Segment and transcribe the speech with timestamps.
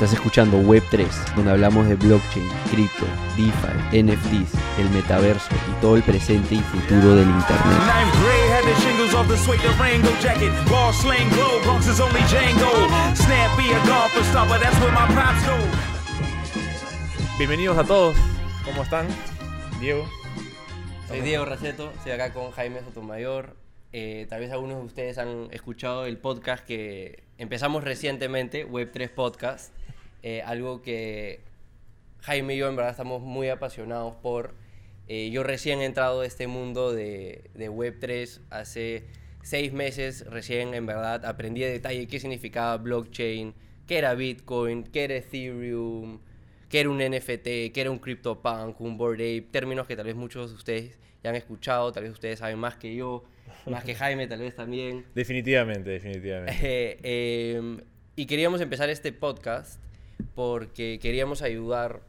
[0.00, 3.04] Estás escuchando Web3, donde hablamos de blockchain, cripto,
[3.36, 7.76] DeFi, NFTs, el metaverso y todo el presente y futuro del Internet.
[17.36, 18.16] Bienvenidos a todos.
[18.64, 19.06] ¿Cómo están?
[19.80, 20.08] Diego.
[21.08, 23.54] Soy Diego Raceto, estoy acá con Jaime Sotomayor.
[23.92, 29.74] Eh, tal vez algunos de ustedes han escuchado el podcast que empezamos recientemente, Web3 Podcast.
[30.22, 31.40] Eh, algo que
[32.20, 34.54] Jaime y yo en verdad estamos muy apasionados por.
[35.08, 39.04] Eh, yo recién he entrado a este mundo de, de Web3 hace
[39.42, 43.54] seis meses, recién en verdad aprendí de detalle qué significaba blockchain,
[43.86, 46.20] qué era Bitcoin, qué era Ethereum,
[46.68, 50.14] qué era un NFT, qué era un CryptoPunk, un Bored Ape, términos que tal vez
[50.14, 53.24] muchos de ustedes ya han escuchado, tal vez ustedes saben más que yo,
[53.66, 55.04] más que Jaime tal vez también.
[55.14, 56.56] Definitivamente, definitivamente.
[57.02, 57.80] Eh, em,
[58.16, 59.80] y queríamos empezar este podcast
[60.34, 62.00] porque queríamos ayudar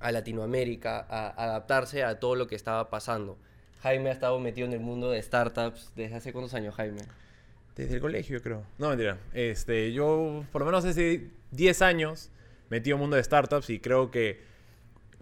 [0.00, 3.36] a Latinoamérica a adaptarse a todo lo que estaba pasando.
[3.82, 7.00] Jaime ha estado metido en el mundo de startups desde hace cuántos años, Jaime?
[7.76, 8.64] Desde el colegio, creo.
[8.78, 9.18] No, mentira.
[9.32, 12.30] Este, yo, por lo menos hace 10 años,
[12.70, 14.40] metí en el mundo de startups y creo que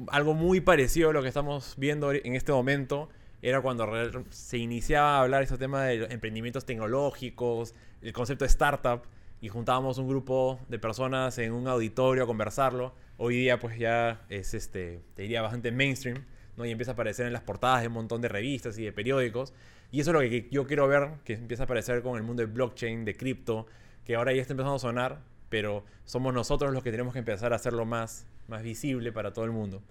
[0.08, 3.08] algo muy parecido a lo que estamos viendo en este momento
[3.42, 3.86] era cuando
[4.30, 9.02] se iniciaba a hablar este tema de emprendimientos tecnológicos, el concepto de startup
[9.40, 12.94] y juntábamos un grupo de personas en un auditorio a conversarlo.
[13.18, 16.24] Hoy día pues ya es, este, te diría, bastante mainstream,
[16.56, 16.64] ¿no?
[16.64, 19.52] Y empieza a aparecer en las portadas de un montón de revistas y de periódicos.
[19.90, 22.42] Y eso es lo que yo quiero ver, que empieza a aparecer con el mundo
[22.42, 23.66] de blockchain, de cripto,
[24.04, 27.52] que ahora ya está empezando a sonar, pero somos nosotros los que tenemos que empezar
[27.52, 29.82] a hacerlo más, más visible para todo el mundo.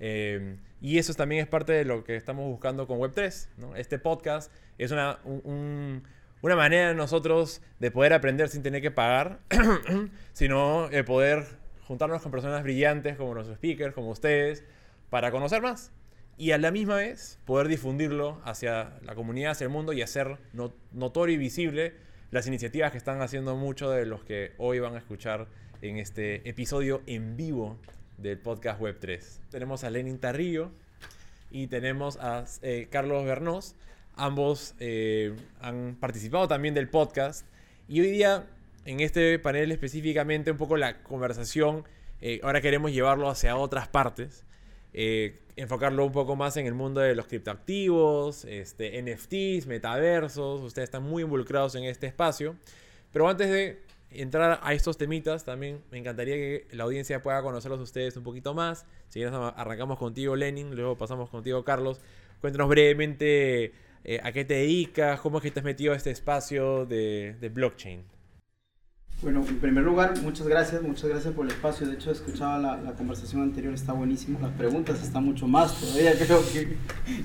[0.00, 3.48] Eh, y eso también es parte de lo que estamos buscando con Web3.
[3.58, 3.76] ¿no?
[3.76, 6.02] Este podcast es una, un,
[6.44, 9.40] una manera de nosotros de poder aprender sin tener que pagar,
[10.34, 11.46] sino de poder
[11.86, 14.62] juntarnos con personas brillantes como nuestros speakers, como ustedes,
[15.08, 15.90] para conocer más.
[16.36, 20.36] Y a la misma vez poder difundirlo hacia la comunidad, hacia el mundo y hacer
[20.92, 21.94] notorio y visible
[22.30, 25.46] las iniciativas que están haciendo muchos de los que hoy van a escuchar
[25.80, 27.78] en este episodio en vivo
[28.18, 29.40] del podcast Web3.
[29.50, 30.72] Tenemos a Lenin Tarrillo
[31.50, 33.76] y tenemos a eh, Carlos Bernos
[34.16, 37.46] Ambos eh, han participado también del podcast.
[37.88, 38.46] Y hoy día,
[38.84, 41.84] en este panel específicamente, un poco la conversación,
[42.20, 44.44] eh, ahora queremos llevarlo hacia otras partes.
[44.92, 50.62] Eh, enfocarlo un poco más en el mundo de los criptoactivos, este, NFTs, metaversos.
[50.62, 52.56] Ustedes están muy involucrados en este espacio.
[53.12, 57.80] Pero antes de entrar a estos temitas, también me encantaría que la audiencia pueda conocerlos
[57.80, 58.86] ustedes un poquito más.
[59.08, 62.00] Si quieres, arrancamos contigo, Lenin, luego pasamos contigo, Carlos.
[62.40, 63.72] Cuéntanos brevemente
[64.06, 67.50] eh, a qué te dedicas, cómo es que te has metido a este espacio de,
[67.52, 68.04] blockchain.
[69.22, 71.86] Bueno, en primer lugar, muchas gracias, muchas gracias por el espacio.
[71.86, 74.38] De hecho, escuchaba la, la conversación anterior, está buenísimo.
[74.42, 76.76] Las preguntas están mucho más todavía, creo que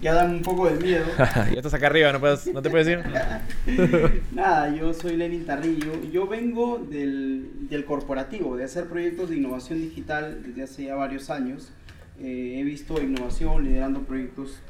[0.02, 1.06] ya dan un poco de miedo.
[1.18, 3.04] ya estás acá arriba, ¿no, puedes, no te puedes ir?
[4.32, 6.02] Nada, yo soy Lenin Tarrillo.
[6.10, 11.30] Yo vengo del, del, corporativo, de hacer proyectos de innovación digital desde hace ya varios
[11.30, 11.74] años.
[12.22, 14.62] Eh, he visto innovación liderando proyectos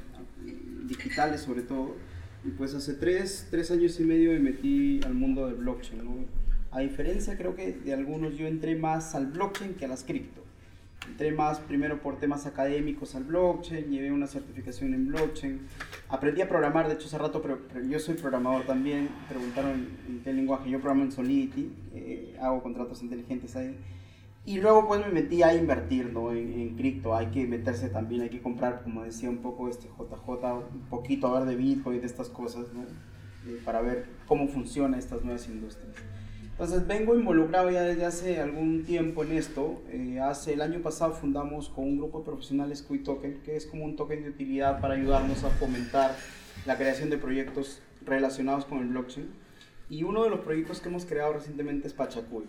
[0.87, 1.95] digitales sobre todo.
[2.43, 6.01] Y pues hace tres, tres años y medio me metí al mundo del blockchain.
[6.71, 10.43] A diferencia creo que de algunos yo entré más al blockchain que a las cripto.
[11.07, 15.61] Entré más primero por temas académicos al blockchain, llevé una certificación en blockchain,
[16.07, 17.57] aprendí a programar, de hecho hace rato, pero,
[17.87, 23.01] yo soy programador también, preguntaron en qué lenguaje, yo programo en Solidity, eh, hago contratos
[23.01, 23.75] inteligentes ahí
[24.49, 26.31] y luego pues me metí a invertir ¿no?
[26.31, 30.27] en, cripto, hay que meterse también, hay que comprar, como decía un poco este JJ,
[30.73, 32.81] un poquito a ver de Bitcoin, de estas cosas, ¿no?
[32.81, 35.95] Eh, para ver cómo funcionan estas nuevas industrias.
[36.41, 39.83] Entonces vengo involucrado ya desde hace algún tiempo en esto.
[39.91, 43.85] Eh, hace el año pasado fundamos con un grupo de profesionales Token, que es como
[43.85, 46.15] un token de utilidad para ayudarnos a fomentar
[46.65, 49.29] la creación de proyectos relacionados con el blockchain.
[49.91, 52.45] Y uno de los proyectos que hemos creado recientemente es Pachacuy.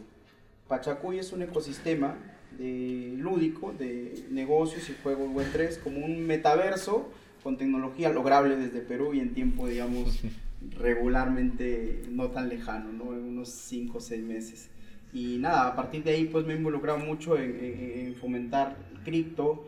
[0.70, 2.16] Pachacuy es un ecosistema
[2.56, 7.10] de, lúdico de negocios y juegos Web3 como un metaverso
[7.42, 10.22] con tecnología lograble desde Perú y en tiempo, digamos,
[10.78, 13.14] regularmente no tan lejano, ¿no?
[13.14, 14.70] En unos 5 o 6 meses.
[15.12, 19.66] Y nada, a partir de ahí pues me he involucrado mucho en, fomentar cripto.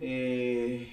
[0.00, 0.88] Eh,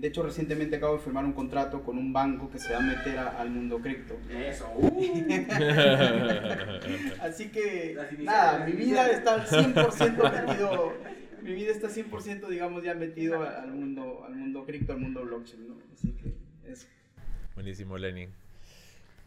[0.00, 2.82] de hecho, recientemente acabo de firmar un contrato con un banco que se va a
[2.82, 4.16] meter al mundo cripto.
[4.30, 4.66] Eso.
[7.22, 10.94] Así que, nada, mi vida está 100% metido,
[11.42, 15.68] mi vida está 100% digamos ya metido al mundo, al mundo cripto, al mundo blockchain,
[15.68, 15.74] ¿no?
[15.92, 16.32] Así que
[16.70, 16.86] eso.
[17.54, 18.30] Buenísimo, Lenin.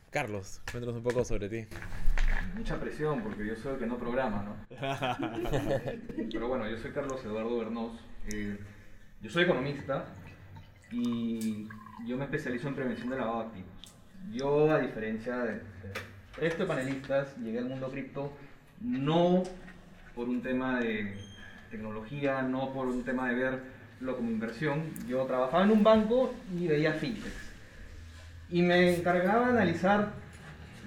[0.09, 1.67] Carlos, cuéntanos un poco sobre ti.
[2.57, 4.55] mucha presión porque yo soy el que no programa, ¿no?
[6.31, 7.99] Pero bueno, yo soy Carlos Eduardo Bernos.
[8.33, 8.57] eh,
[9.21, 10.07] yo soy economista
[10.93, 11.67] y
[12.05, 13.69] yo me especializo en prevención de lavado de activos.
[14.31, 15.61] Yo, a diferencia de,
[16.37, 18.31] resto de panelistas, llegué al mundo cripto
[18.79, 19.43] no
[20.15, 21.17] por un tema de
[21.71, 24.83] tecnología, no por un tema de verlo como inversión.
[25.07, 27.53] Yo trabajaba en un banco y veía fintechs.
[28.49, 30.11] Y me encargaba de analizar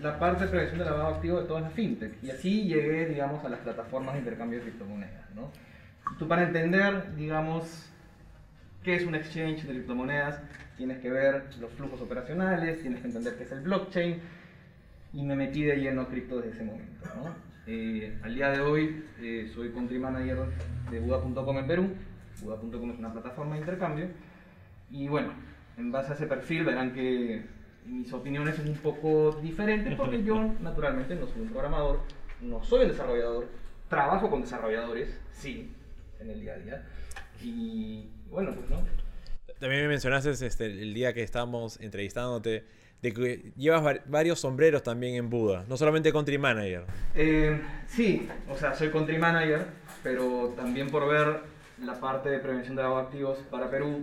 [0.00, 2.22] la parte de prevención de lavado activo de todas las fintech.
[2.22, 5.30] Y así llegué, digamos, a las plataformas de intercambio de criptomonedas.
[5.34, 5.50] ¿no?
[6.18, 7.90] Tú para entender, digamos,
[8.86, 10.40] qué es un exchange de criptomonedas,
[10.76, 14.20] tienes que ver los flujos operacionales, tienes que entender qué es el blockchain.
[15.12, 17.08] Y me metí de lleno a cripto desde ese momento.
[17.16, 17.34] ¿no?
[17.66, 20.38] Eh, al día de hoy eh, soy country manager
[20.88, 21.88] de Buda.com en Perú.
[22.40, 24.06] Buda.com es una plataforma de intercambio.
[24.92, 25.32] Y bueno,
[25.76, 27.42] en base a ese perfil verán que
[27.86, 32.02] mis opiniones son un poco diferentes porque yo naturalmente no soy un programador,
[32.40, 33.48] no soy un desarrollador,
[33.88, 35.72] trabajo con desarrolladores, sí,
[36.20, 36.86] en el día a día.
[37.42, 38.84] Y bueno, pues no.
[39.58, 42.64] También me mencionaste este, el día que estábamos entrevistándote
[43.02, 46.84] de que llevas var- varios sombreros también en Buda, no solamente country manager.
[47.14, 49.66] Eh, sí, o sea, soy country manager,
[50.02, 51.40] pero también por ver
[51.82, 54.02] la parte de prevención de de activos para Perú,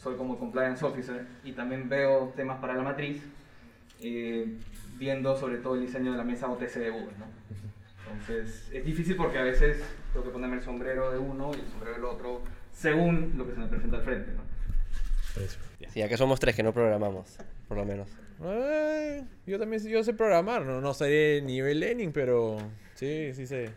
[0.00, 3.22] soy como compliance officer y también veo temas para la matriz,
[4.00, 4.46] eh,
[4.98, 7.26] viendo sobre todo el diseño de la mesa OTC de Buda, ¿no?
[8.12, 9.80] Entonces, es difícil porque a veces
[10.12, 12.42] tengo que ponerme el sombrero de uno y el sombrero del otro,
[12.72, 14.42] según lo que se me presenta al frente, ¿no?
[15.92, 17.36] Sí, acá somos tres que no programamos,
[17.68, 18.08] por lo menos.
[18.44, 22.58] Eh, yo también sé- yo sé programar, no, no seré nivel Lenin, pero
[22.94, 23.70] sí, sí sé.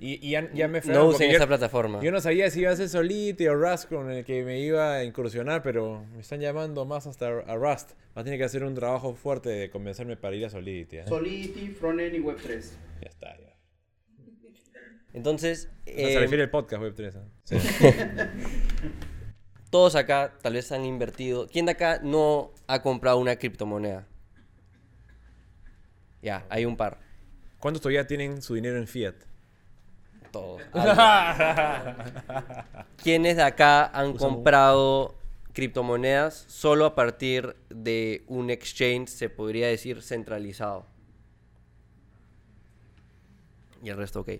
[0.00, 2.00] Y, y ya, ya me No usen yo- esa plataforma.
[2.02, 4.94] Yo no sabía si iba a ser Solidity o Rust con el que me iba
[4.94, 7.90] a incursionar, pero me están llamando más hasta a Rust.
[8.16, 10.98] Va a tener que hacer un trabajo fuerte de convencerme para ir a Solidity.
[10.98, 11.04] ¿eh?
[11.06, 12.60] Solidity, Frontend y Web3.
[13.02, 13.49] ya está, ya.
[15.12, 17.16] Entonces, O sea, eh, se refiere el podcast Web3.
[17.16, 17.22] ¿eh?
[17.44, 17.56] Sí.
[19.70, 21.46] todos acá tal vez han invertido.
[21.48, 24.06] ¿Quién de acá no ha comprado una criptomoneda?
[26.22, 26.98] Ya, hay un par.
[27.58, 29.14] ¿Cuántos todavía tienen su dinero en fiat?
[30.32, 30.62] Todos.
[33.02, 35.18] ¿Quiénes de acá han comprado
[35.52, 40.86] criptomonedas solo a partir de un exchange, se podría decir, centralizado?
[43.82, 44.30] Y el resto, ok.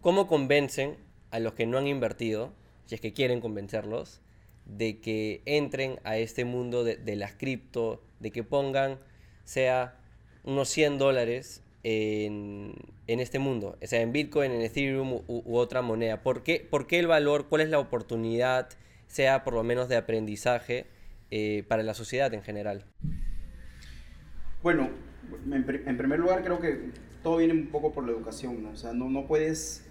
[0.00, 0.96] ¿Cómo convencen
[1.30, 2.52] a los que no han invertido,
[2.86, 4.20] si es que quieren convencerlos,
[4.64, 8.98] de que entren a este mundo de, las cripto, de que pongan,
[9.44, 9.96] sea
[10.44, 12.74] unos 100 dólares en,
[13.06, 16.22] en este mundo, o sea, en Bitcoin, en Ethereum u, otra moneda?
[16.22, 17.48] ¿Por qué, ¿Por qué el valor?
[17.48, 18.68] ¿Cuál es la oportunidad,
[19.06, 20.86] sea por lo menos de aprendizaje
[21.30, 22.84] eh, para la sociedad en general?
[24.62, 24.90] Bueno,
[25.52, 26.90] en, pri- en primer lugar creo que
[27.22, 28.66] todo viene un poco por la educación.
[28.66, 29.87] O sea, no, no puedes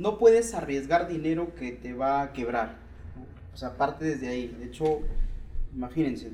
[0.00, 2.76] no puedes arriesgar dinero que te va a quebrar.
[3.52, 4.56] O sea, parte desde ahí.
[4.58, 5.00] De hecho,
[5.74, 6.30] imagínense,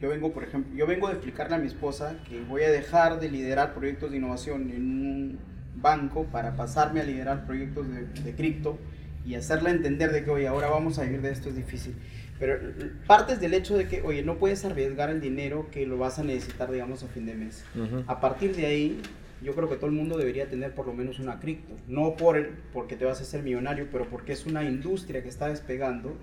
[0.00, 3.18] yo vengo, por ejemplo, yo vengo de explicarle a mi esposa que voy a dejar
[3.18, 5.38] de liderar proyectos de innovación en un
[5.76, 8.78] banco para pasarme a liderar proyectos de, de cripto
[9.24, 11.94] y hacerla entender de que, oye, ahora vamos a vivir de esto es difícil.
[12.38, 12.58] Pero
[13.06, 16.24] partes del hecho de que, oye, no puedes arriesgar el dinero que lo vas a
[16.24, 17.64] necesitar, digamos, a fin de mes.
[18.06, 19.00] A partir de ahí,
[19.42, 21.74] yo creo que todo el mundo debería tener por lo menos una cripto.
[21.88, 25.28] No por el- porque te vas a hacer millonario, pero porque es una industria que
[25.28, 26.14] está despegando.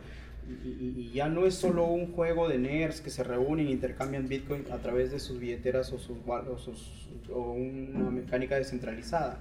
[0.63, 4.27] Y, y- ya no es solo un juego de nerds que se reúnen e intercambian
[4.29, 9.39] Bitcoin a través de sus billeteras o, sus, o, sus- o una mecánica descentralizada.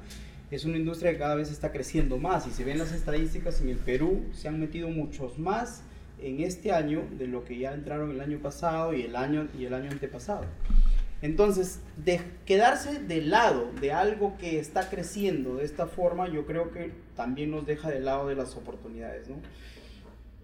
[0.50, 3.68] Es una industria que cada vez está creciendo más y se ven las estadísticas en
[3.68, 5.82] el Perú, se han metido muchos más
[6.20, 9.64] en este año de lo que ya entraron el año pasado y el año, y
[9.66, 10.44] el año antepasado.
[11.22, 16.70] Entonces, de quedarse de lado de algo que está creciendo de esta forma, yo creo
[16.72, 19.36] que también nos deja de lado de las oportunidades, ¿no?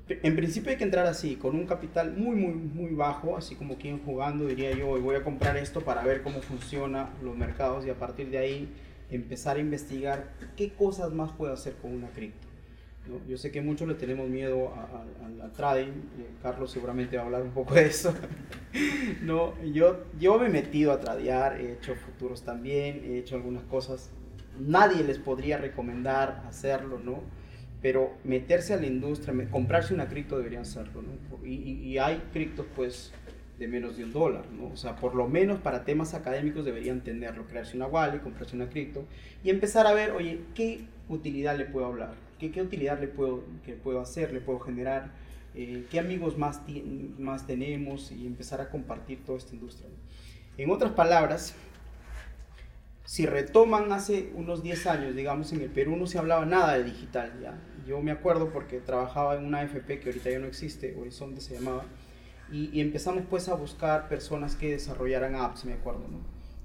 [0.09, 3.77] En principio hay que entrar así, con un capital muy, muy, muy bajo, así como
[3.77, 7.87] quien jugando diría yo, "Hoy voy a comprar esto para ver cómo funcionan los mercados
[7.87, 8.69] y a partir de ahí
[9.11, 12.42] empezar a investigar qué cosas más puedo hacer con una cripto.
[13.29, 14.73] Yo sé que muchos le tenemos miedo
[15.43, 18.15] al trading, eh, Carlos seguramente va a hablar un poco de eso.
[19.23, 23.65] no, yo, yo me he metido a tradear, he hecho futuros también, he hecho algunas
[23.65, 24.11] cosas.
[24.59, 27.23] Nadie les podría recomendar hacerlo, ¿no?
[27.81, 31.45] Pero meterse a la industria, comprarse una cripto deberían hacerlo, ¿no?
[31.45, 33.13] Y, y- y hay criptos, pues,
[33.59, 34.69] de menos de un dólar, ¿no?
[34.69, 38.69] O sea, por lo menos para temas académicos deberían tenerlo, crearse una wallet, comprarse una
[38.69, 39.05] cripto
[39.43, 42.15] y empezar a ver, oye, ¿qué utilidad le puedo hablar?
[42.43, 45.13] ¿Qué, qué utilidad le puedo, que puedo hacer, le puedo generar?
[45.55, 46.61] Eh, ¿Qué amigos más,
[47.17, 48.11] más tenemos?
[48.11, 49.89] Y empezar a compartir toda esta industria.
[50.59, 51.55] En otras palabras,
[53.05, 56.83] si retoman hace unos 10 años, digamos, en el Perú no se hablaba nada de
[56.83, 57.55] digital, ¿ya?
[57.87, 61.55] Yo me acuerdo porque trabajaba en una AFP que ahorita ya no existe, Horizonte se
[61.55, 61.85] llamaba,
[62.51, 66.19] y, y empezamos pues a buscar personas que desarrollaran apps, me acuerdo, ¿no?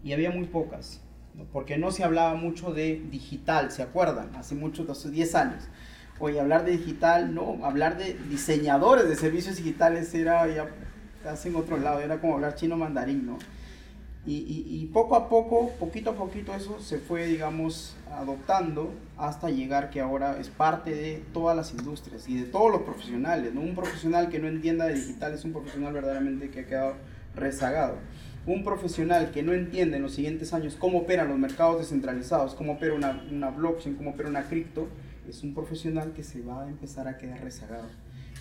[0.03, 1.03] Y había muy pocas.
[1.51, 4.35] Porque no se hablaba mucho de digital, ¿se acuerdan?
[4.35, 5.63] Hace muchos, hace 10 años.
[6.19, 10.67] Oye, hablar de digital, no, hablar de diseñadores de servicios digitales era ya
[11.43, 13.37] en otro lado, era como hablar chino mandarín, ¿no?
[14.25, 19.49] Y, y, y, poco a poco, poquito a poquito eso se fue, digamos, adoptando hasta
[19.49, 23.61] llegar que ahora es parte de todas las industrias y de todos los profesionales, ¿no?
[23.61, 26.95] Un profesional que no entienda de digital es un profesional verdaderamente que ha quedado
[27.35, 27.95] rezagado.
[28.47, 32.73] Un profesional que no entiende en los siguientes años cómo operan los mercados descentralizados, cómo
[32.73, 34.87] opera una, una blockchain, cómo opera una cripto,
[35.27, 37.89] es un profesional que se va a empezar a quedar rezagado.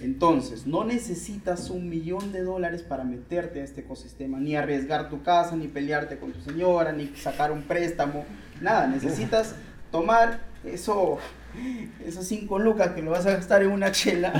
[0.00, 5.22] Entonces, no necesitas un millón de dólares para meterte a este ecosistema, ni arriesgar tu
[5.22, 8.24] casa, ni pelearte con tu señora, ni sacar un préstamo,
[8.60, 9.54] nada, necesitas
[9.90, 11.18] tomar eso,
[12.04, 14.32] esos cinco lucas que lo vas a gastar en una chela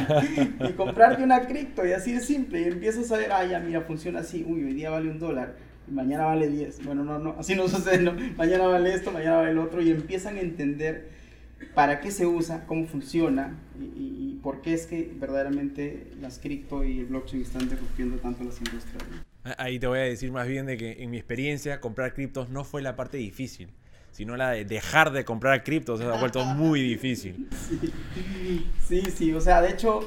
[0.69, 3.83] y comprarte una cripto y así de simple, y empiezas a ver, ah, ya mira,
[3.83, 5.57] funciona así, uy, hoy día vale un dólar,
[5.89, 9.37] y mañana vale 10, bueno, no, no, así no sucede, no, mañana vale esto, mañana
[9.37, 11.09] vale el otro, y empiezan a entender
[11.75, 16.85] para qué se usa, cómo funciona y, y, por qué es que verdaderamente las cripto
[16.85, 19.03] y el blockchain están disrumpiendo tanto las industrias.
[19.59, 22.65] Ahí te voy a decir más bien de que en mi experiencia comprar criptos no
[22.65, 23.71] fue la parte difícil,
[24.17, 27.49] sino la de dejar de comprar criptos se ha vuelto muy difícil.
[28.87, 30.01] Sí, sí, sí, o sea, de hecho,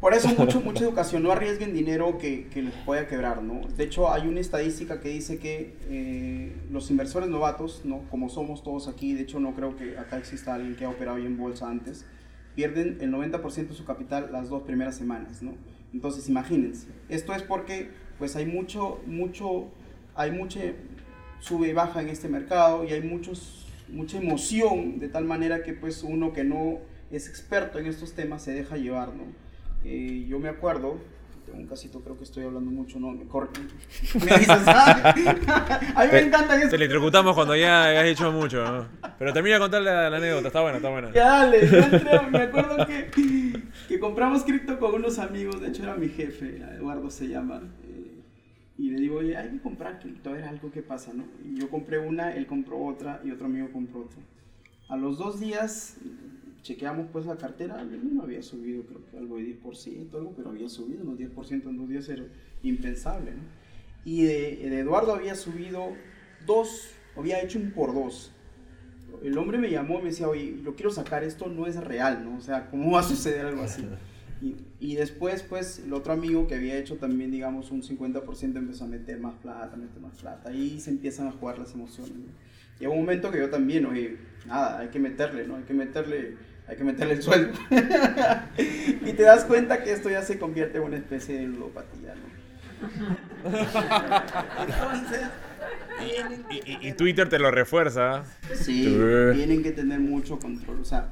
[0.00, 3.66] por eso mucho, mucha educación, no arriesguen dinero que, que les pueda quebrar, ¿no?
[3.76, 8.00] De hecho, hay una estadística que dice que eh, los inversores novatos, ¿no?
[8.10, 11.16] Como somos todos aquí, de hecho no creo que acá exista alguien que ha operado
[11.16, 12.04] bien en bolsa antes,
[12.56, 15.54] pierden el 90% de su capital las dos primeras semanas, ¿no?
[15.94, 19.68] Entonces, imagínense, esto es porque pues hay mucho, mucho,
[20.16, 20.60] hay mucha
[21.40, 25.72] sube y baja en este mercado y hay muchos, mucha emoción de tal manera que
[25.72, 26.78] pues uno que no
[27.10, 29.24] es experto en estos temas se deja llevar, ¿no?
[29.84, 30.98] Eh, yo me acuerdo,
[31.44, 33.12] tengo un casito, creo que estoy hablando mucho, ¿no?
[33.12, 33.48] Me, corre,
[34.24, 35.14] me avisas, ¿ah?
[35.94, 36.70] A mí me encantan eso.
[36.70, 38.88] Te electrocutamos cuando ya has hecho mucho, ¿no?
[39.18, 41.12] Pero termina de contar la, la, anécdota, está buena, está buena.
[41.12, 45.84] Ya, dale, yo entré, me acuerdo que, que compramos cripto con unos amigos, de hecho
[45.84, 47.62] era mi jefe, Eduardo se llama,
[48.78, 51.24] y le digo, oye, hay que comprar cripto, a ver algo que pasa, ¿no?
[51.44, 54.20] Y yo compré una, él compró otra y otro amigo compró otra.
[54.88, 55.96] A los dos días
[56.62, 60.68] chequeamos pues la cartera, no había subido creo que algo de 10%, algo, pero había
[60.68, 62.24] subido unos 10% en dos días, era
[62.62, 63.42] impensable, ¿no?
[64.04, 65.92] Y de, de, Eduardo había subido
[66.44, 68.32] dos, había hecho un por dos.
[69.22, 72.24] El hombre me llamó y me decía, oye, yo quiero sacar esto, no es real,
[72.24, 72.36] ¿no?
[72.36, 73.86] O sea, ¿cómo va a suceder algo así?
[74.40, 78.84] Y, y después, pues, el otro amigo que había hecho también, digamos, un 50% empezó
[78.84, 80.50] a meter más plata, meter más plata.
[80.50, 82.46] Ahí se empiezan a jugar las emociones, ¿no?
[82.78, 85.56] Llega un momento que yo también, oye, nada, hay que meterle, ¿no?
[85.56, 86.36] Hay que meterle
[86.68, 87.58] hay que meterle el sueldo.
[88.58, 92.36] y te das cuenta que esto ya se convierte en una especie de ludopatía, ¿no?
[94.64, 95.20] Entonces,
[96.50, 98.24] y, y, y, Twitter te lo refuerza.
[98.54, 98.98] Sí,
[99.34, 100.80] tienen que tener mucho control.
[100.80, 101.10] O sea,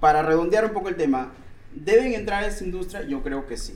[0.00, 1.32] para redondear un poco el tema,
[1.74, 3.02] ¿deben entrar a esta industria?
[3.02, 3.74] Yo creo que sí.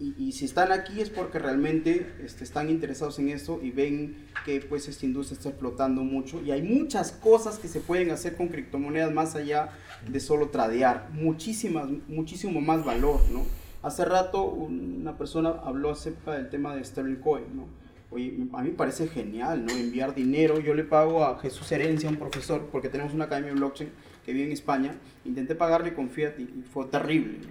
[0.00, 4.60] Y, si están aquí es porque realmente este, están interesados en esto y ven que
[4.60, 8.46] pues esta industria está explotando mucho y hay muchas cosas que se pueden hacer con
[8.46, 9.70] criptomonedas más allá
[10.08, 13.44] de solo tradear, muchísimas, muchísimo más valor, ¿no?
[13.82, 17.66] Hace rato una persona habló acerca del tema de Sterling Coin, ¿no?
[18.10, 19.72] Oye, a mí me parece genial, ¿no?
[19.72, 23.58] Enviar dinero, yo le pago a Jesús Herencia, un profesor, porque tenemos una academia de
[23.58, 23.90] blockchain
[24.28, 24.94] que vive en España,
[25.24, 27.48] intenté pagarle con fiat y fue terrible, ¿no?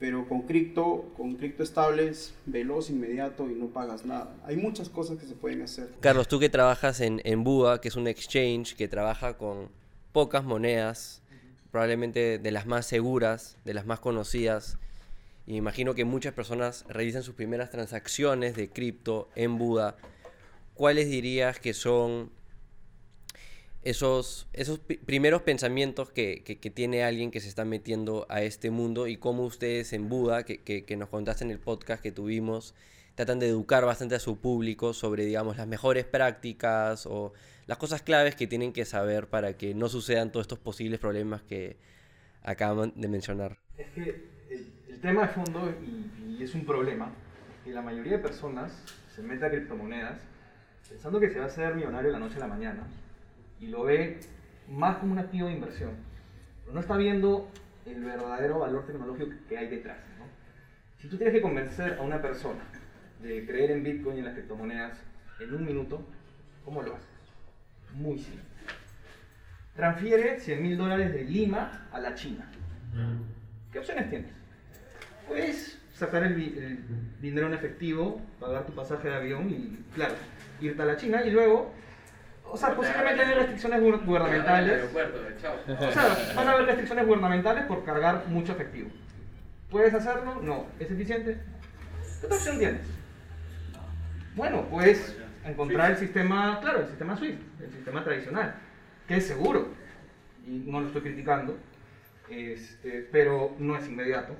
[0.00, 4.34] pero con cripto, con cripto estable es veloz, inmediato y no pagas nada.
[4.44, 5.88] Hay muchas cosas que se pueden hacer.
[6.00, 7.44] Carlos, tú que trabajas en, en
[7.80, 9.68] que es un exchange que trabaja con
[10.10, 11.22] pocas monedas,
[11.70, 14.78] probablemente de las más seguras, de las más conocidas,
[15.46, 19.96] y imagino que muchas personas realizan sus primeras transacciones de cripto en Buda.
[20.74, 22.30] ¿Cuáles dirías que son
[23.86, 28.72] esos, esos primeros pensamientos que, que, que, tiene alguien que se está metiendo a este
[28.72, 32.74] mundo y cómo ustedes en Buda, que, que, nos contaste en el podcast que tuvimos,
[33.14, 37.32] tratan de educar bastante a su público sobre, digamos, las mejores prácticas o
[37.68, 41.42] las cosas claves que tienen que saber para que no sucedan todos estos posibles problemas
[41.42, 41.76] que
[42.42, 43.56] acaban de mencionar.
[43.78, 47.12] Es que el, el tema de fondo, y, y, es un problema,
[47.64, 48.72] que la mayoría de personas
[49.14, 50.22] se mete a criptomonedas
[50.88, 52.84] pensando que se va a hacer millonario de la noche a la mañana
[53.60, 54.20] y lo ve
[54.68, 55.92] más como un activo de inversión.
[56.62, 57.48] Pero no está viendo
[57.84, 59.98] el verdadero valor tecnológico que hay detrás.
[60.18, 60.24] ¿no?
[60.98, 62.64] Si tú tienes que convencer a una persona
[63.22, 65.00] de creer en Bitcoin y en las criptomonedas
[65.40, 66.04] en un minuto,
[66.64, 67.16] ¿cómo lo haces?
[67.96, 68.42] muy simple.
[69.74, 72.50] Transfiere 100 mil dólares de Lima a la China.
[73.72, 74.30] ¿Qué opciones tienes?
[75.28, 76.78] Puedes sacar el, el
[77.20, 80.14] dinero en efectivo, pagar tu pasaje de avión y, claro,
[80.60, 81.72] irte a la China y luego,
[82.50, 84.84] o sea, posiblemente hay restricciones gu- gubernamentales.
[85.78, 88.90] O sea, van a haber restricciones gubernamentales por cargar mucho efectivo.
[89.70, 90.40] ¿Puedes hacerlo?
[90.42, 90.66] No.
[90.78, 91.38] ¿Es eficiente?
[92.20, 92.82] ¿Qué otra opción tienes?
[94.34, 98.54] Bueno, puedes encontrar el sistema, claro, el sistema SWIFT, el sistema tradicional,
[99.08, 99.68] que es seguro,
[100.46, 101.56] y no lo estoy criticando,
[102.30, 104.34] este, pero no es inmediato.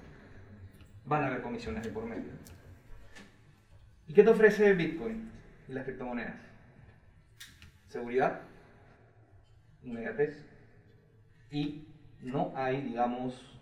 [1.07, 2.31] Van a haber comisiones de por medio.
[4.09, 5.31] ¿Y qué te ofrece Bitcoin
[5.69, 6.35] y las criptomonedas?
[7.89, 8.41] Seguridad,
[9.83, 10.45] inmediatez,
[11.51, 11.87] y
[12.23, 13.59] no hay, digamos,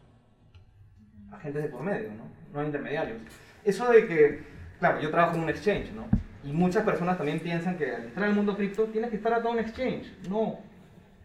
[1.30, 2.24] agentes de por medio, ¿no?
[2.52, 3.18] No hay intermediarios.
[3.64, 4.42] Eso de que,
[4.78, 6.06] claro, yo trabajo en un exchange, ¿no?
[6.42, 9.48] Y muchas personas también piensan que al entrar al mundo cripto tienes que estar atado
[9.50, 10.12] a un exchange.
[10.28, 10.58] No.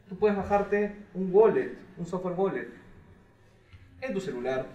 [0.08, 2.68] Tú puedes bajarte un wallet, un software wallet,
[4.02, 4.66] en tu celular,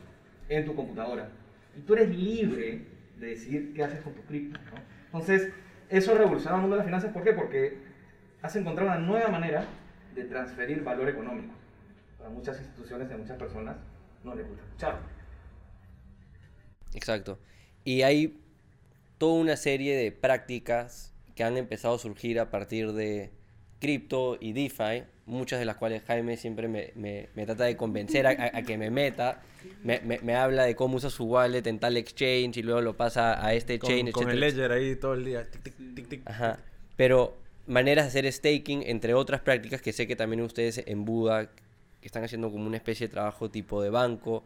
[0.49, 1.29] en tu computadora.
[1.77, 2.87] Y tú eres libre
[3.19, 4.81] de decidir qué haces con tu cripto, ¿no?
[5.07, 5.53] Entonces,
[5.89, 7.13] eso revoluciona el mundo de las finanzas.
[7.13, 7.33] ¿Por qué?
[7.33, 7.79] Porque
[8.45, 9.65] has encontrado una nueva manera
[10.15, 11.55] de transferir valor económico.
[12.19, 13.77] Para muchas instituciones y a muchas personas
[14.23, 15.01] no les gusta escucharlo.
[16.95, 17.39] Exacto.
[17.85, 18.39] Y hay
[19.19, 23.33] toda una serie de prácticas que han empezado a surgir a partir de
[23.81, 28.27] cripto y DeFi, muchas de las cuales Jaime siempre me, me- me trata de convencer
[28.27, 29.43] a, a- a que me meta.
[29.83, 32.97] Me, me- me habla de cómo usa su wallet en tal exchange y luego lo
[32.97, 35.51] pasa a este Con, chain, con el ledger ahí todo el día.
[35.51, 36.23] Tic, tic, tic, tic.
[36.31, 36.59] Ajá.
[36.97, 41.51] Pero maneras de hacer staking, entre otras prácticas que sé que también ustedes en Buda,
[42.01, 44.45] que están haciendo como una especie de trabajo tipo de banco,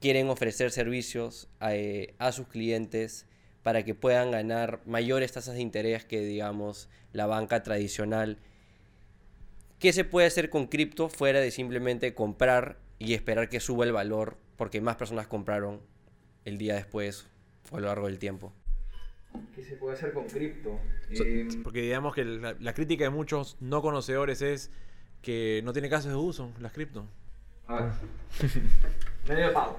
[0.00, 3.26] quieren ofrecer servicios a, eh, a sus clientes
[3.62, 8.38] para que puedan ganar mayores tasas de interés que, digamos, la banca tradicional.
[9.78, 13.92] ¿Qué se puede hacer con cripto fuera de simplemente comprar y esperar que suba el
[13.92, 15.80] valor porque más personas compraron
[16.44, 17.26] el día después
[17.70, 18.52] o a lo largo del tiempo?
[19.54, 20.78] ¿Qué se puede hacer con cripto?
[21.10, 24.70] Eh, Porque digamos que la, la crítica de muchos no conocedores es
[25.22, 27.06] que no tiene casos de uso las cripto.
[27.66, 27.92] a ver.
[29.28, 29.78] Medio pago.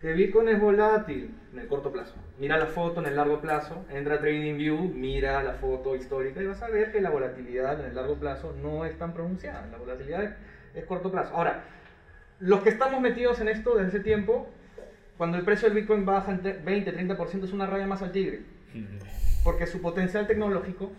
[0.00, 2.14] Que Bitcoin es volátil en el corto plazo.
[2.38, 6.46] Mira la foto en el largo plazo, entra a TradingView, mira la foto histórica y
[6.46, 9.66] vas a ver que la volatilidad en el largo plazo no es tan pronunciada.
[9.66, 10.30] La volatilidad es,
[10.74, 11.34] es corto plazo.
[11.34, 11.64] Ahora,
[12.38, 14.48] los que estamos metidos en esto desde ese tiempo,
[15.20, 18.40] cuando el precio del Bitcoin baja entre 20, 30% es una raya más al tigre.
[19.44, 20.92] Porque su potencial tecnológico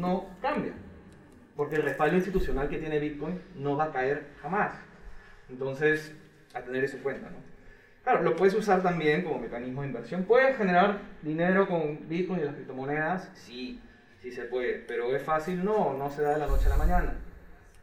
[0.00, 0.72] no cambia.
[1.54, 4.72] Porque el respaldo institucional que tiene Bitcoin no va a caer jamás.
[5.50, 6.16] Entonces,
[6.54, 7.36] a tener eso en cuenta, ¿no?
[8.02, 10.22] Claro, lo puedes usar también como mecanismo de inversión.
[10.22, 13.30] ¿Puedes generar dinero con Bitcoin y las criptomonedas?
[13.34, 13.78] Sí,
[14.22, 14.78] sí se puede.
[14.88, 17.14] Pero es fácil, no, no se da de la noche a la mañana.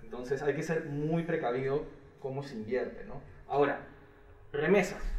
[0.01, 1.85] Entonces hay que ser muy precavido
[2.19, 3.21] cómo se invierte, ¿no?
[3.47, 3.81] Ahora,
[4.51, 5.14] remesas.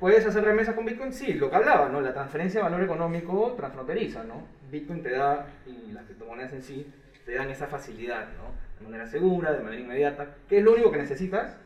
[0.00, 1.12] ¿Puedes hacer remesas con Bitcoin?
[1.12, 2.00] Sí, lo que hablaba, ¿no?
[2.00, 4.46] La transferencia de valor económico transfronteriza, ¿no?
[4.70, 6.92] Bitcoin te da, y las criptomonedas en sí,
[7.24, 8.54] te dan esa facilidad, ¿no?
[8.78, 10.34] De manera segura, de manera inmediata.
[10.48, 11.56] ¿Qué es lo único que necesitas?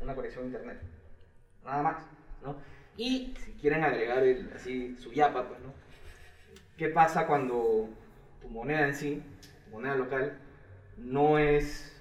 [0.00, 0.80] Una conexión a internet.
[1.64, 2.06] Nada más,
[2.42, 2.56] ¿no?
[2.96, 5.72] Y si quieren agregar el, así su yapa, pues, ¿no?
[6.76, 7.88] ¿Qué pasa cuando
[8.40, 9.22] tu moneda en sí,
[9.64, 10.38] tu moneda local,
[10.96, 11.94] no es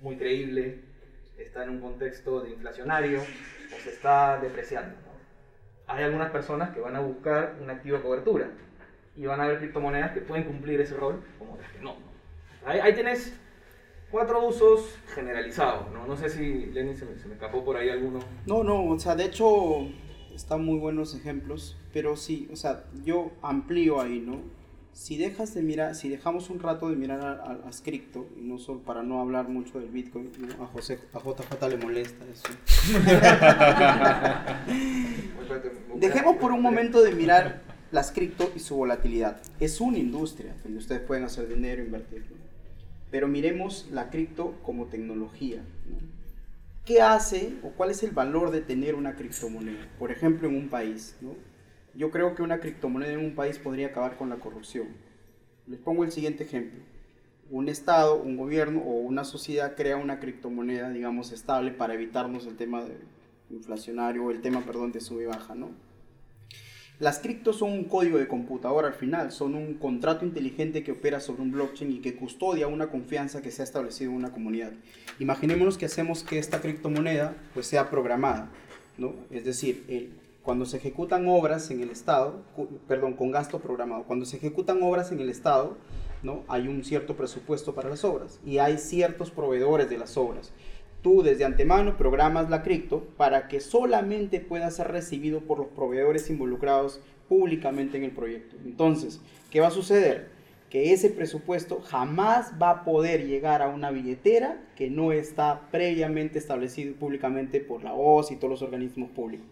[0.00, 0.80] muy creíble,
[1.38, 4.90] está en un contexto de inflacionario o se está depreciando?
[4.90, 5.92] ¿no?
[5.92, 8.50] Hay algunas personas que van a buscar un activo de cobertura
[9.16, 11.96] y van a ver criptomonedas que pueden cumplir ese rol como otras que no.
[12.64, 13.38] Ahí, ahí tienes
[14.10, 16.06] cuatro usos generalizados, ¿no?
[16.06, 18.20] No sé si, Lenin, se me, se me escapó por ahí alguno.
[18.46, 19.88] No, no, o sea, de hecho
[20.34, 24.42] están muy buenos ejemplos, pero sí, o sea, yo amplío ahí, ¿no?
[24.96, 28.40] Si dejas de mirar, si dejamos un rato de mirar a, a, a cripto, y
[28.40, 30.64] no solo para no hablar mucho del Bitcoin, ¿no?
[30.64, 32.48] a José, a JJ le molesta eso.
[35.96, 37.60] Dejemos por un momento de mirar
[37.92, 39.42] las cripto y su volatilidad.
[39.60, 42.22] Es una industria donde ustedes pueden hacer dinero, invertir.
[42.30, 42.36] ¿no?
[43.10, 45.58] Pero miremos la cripto como tecnología.
[45.90, 45.98] ¿no?
[46.86, 49.90] ¿Qué hace o cuál es el valor de tener una criptomoneda?
[49.98, 51.16] Por ejemplo, en un país.
[51.20, 51.34] ¿no?
[51.96, 54.88] Yo creo que una criptomoneda en un país podría acabar con la corrupción.
[55.66, 56.80] Les pongo el siguiente ejemplo.
[57.50, 62.56] Un Estado, un gobierno o una sociedad crea una criptomoneda, digamos, estable para evitarnos el
[62.56, 62.98] tema de
[63.48, 65.70] inflacionario el tema, perdón, de sube y baja, ¿no?
[66.98, 71.20] Las criptos son un código de computadora al final, son un contrato inteligente que opera
[71.20, 74.72] sobre un blockchain y que custodia una confianza que se ha establecido en una comunidad.
[75.18, 78.50] Imaginémonos que hacemos que esta criptomoneda pues sea programada,
[78.98, 79.14] ¿no?
[79.30, 80.10] Es decir, el,
[80.46, 82.36] cuando se ejecutan obras en el Estado,
[82.86, 85.76] perdón, con gasto programado, cuando se ejecutan obras en el Estado,
[86.22, 86.44] ¿no?
[86.46, 90.52] Hay un cierto presupuesto para las obras y hay ciertos proveedores de las obras.
[91.02, 96.30] Tú desde antemano programas la cripto para que solamente pueda ser recibido por los proveedores
[96.30, 98.54] involucrados públicamente en el proyecto.
[98.64, 100.28] Entonces, ¿qué va a suceder?
[100.70, 106.38] Que ese presupuesto jamás va a poder llegar a una billetera que no está previamente
[106.38, 109.48] establecido públicamente por la OS y todos los organismos públicos.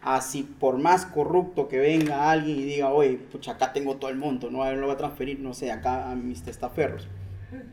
[0.00, 4.16] Así, por más corrupto que venga alguien y diga, oye, pucha, acá tengo todo el
[4.16, 7.08] monto, no lo va a transferir, no sé, acá a mis testaferros.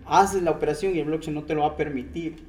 [0.06, 2.48] Haces la operación y el blockchain no te lo va a permitir.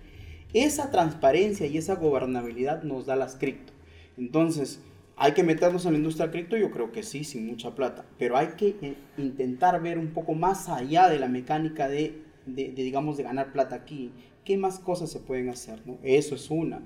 [0.54, 3.74] Esa transparencia y esa gobernabilidad nos da las cripto.
[4.16, 4.80] Entonces,
[5.16, 6.56] ¿hay que meternos en la industria cripto?
[6.56, 8.06] Yo creo que sí, sin mucha plata.
[8.18, 12.70] Pero hay que eh, intentar ver un poco más allá de la mecánica de, de,
[12.70, 14.12] de, digamos, de ganar plata aquí.
[14.44, 15.82] ¿Qué más cosas se pueden hacer?
[15.84, 15.98] ¿no?
[16.02, 16.80] Eso es una.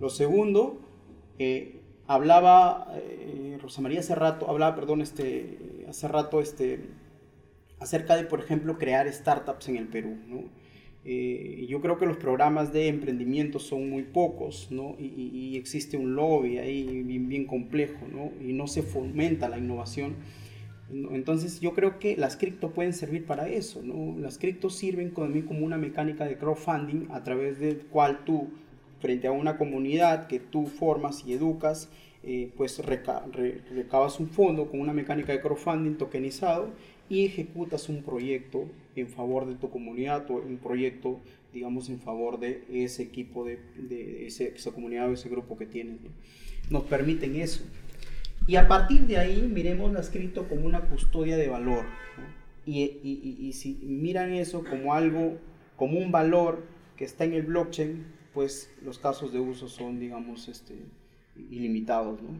[0.00, 0.80] Lo segundo,
[1.38, 6.80] eh, hablaba eh, Rosa María hace rato, hablaba, perdón, este, hace rato este,
[7.80, 10.16] acerca de, por ejemplo, crear startups en el Perú.
[10.26, 10.44] ¿no?
[11.04, 14.96] Eh, yo creo que los programas de emprendimiento son muy pocos, ¿no?
[14.98, 18.32] Y, y, existe un lobby ahí bien, bien complejo, ¿no?
[18.44, 20.16] Y no se fomenta la innovación.
[20.90, 24.18] Entonces yo creo que las cripto pueden servir para eso, ¿no?
[24.18, 28.48] Las cripto sirven también como una mecánica de crowdfunding a través del cual tú
[29.00, 31.90] frente a una comunidad que tú formas y educas,
[32.22, 36.72] eh, pues reca re recabas un fondo con una mecánica de crowdfunding tokenizado
[37.08, 41.20] y ejecutas un proyecto en favor de tu comunidad o un proyecto,
[41.52, 45.66] digamos, en favor de ese equipo, de, de ese, esa comunidad o ese grupo que
[45.66, 46.00] tienes.
[46.00, 46.10] ¿no?
[46.70, 47.64] Nos permiten eso.
[48.48, 51.84] Y a partir de ahí miremos las cripto como una custodia de valor.
[51.84, 52.24] ¿no?
[52.64, 55.38] Y, y, y, y si miran eso como algo,
[55.76, 56.64] como un valor
[56.96, 58.04] que está en el blockchain,
[58.36, 60.74] pues los casos de uso son, digamos, este,
[61.50, 62.20] ilimitados.
[62.20, 62.38] ¿no?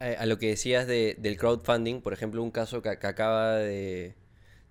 [0.00, 4.16] A lo que decías de, del crowdfunding, por ejemplo, un caso que, que acaba de,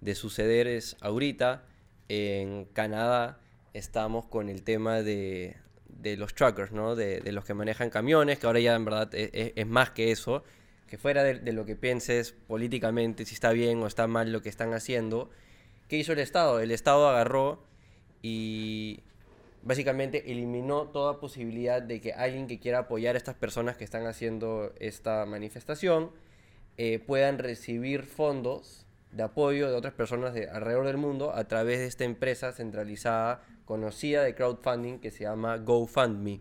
[0.02, 1.64] de, suceder es ahorita
[2.10, 3.40] en Canadá
[3.74, 5.56] estamos con el tema de,
[5.88, 6.98] de los truckers, ¿no?
[6.98, 10.44] De, los que manejan camiones, que ahora ya en verdad es, es más que eso,
[10.90, 14.50] que fuera de, lo que pienses políticamente, si está bien o está mal lo que
[14.50, 15.30] están haciendo,
[15.88, 16.60] ¿qué hizo el Estado?
[16.60, 17.64] El Estado agarró
[18.22, 19.00] y
[19.64, 24.06] básicamente eliminó toda posibilidad de que alguien que quiera apoyar a estas personas que están
[24.08, 26.12] haciendo esta manifestación
[26.78, 31.80] eh, puedan recibir fondos de apoyo de otras personas de alrededor del mundo a través
[31.80, 36.40] de esta empresa centralizada conocida de crowdfunding que se llama GoFundMe.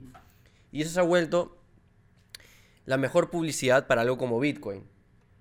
[0.72, 1.58] Y eso se ha vuelto
[2.86, 4.84] la mejor publicidad para algo como Bitcoin.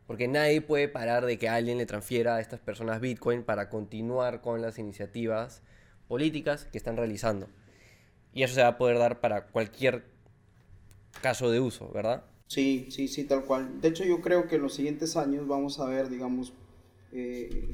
[0.08, 4.42] Porque nadie puede parar de que alguien le transfiera a estas personas Bitcoin para continuar
[4.42, 5.62] con las iniciativas
[6.08, 7.48] políticas que están realizando.
[8.34, 10.06] Y eso se va a poder dar para cualquier
[11.22, 12.24] caso de uso, ¿verdad?
[12.48, 13.80] Sí, sí, sí, tal cual.
[13.82, 16.54] De hecho, yo creo que en los siguientes años vamos a ver, digamos,
[17.12, 17.70] eh,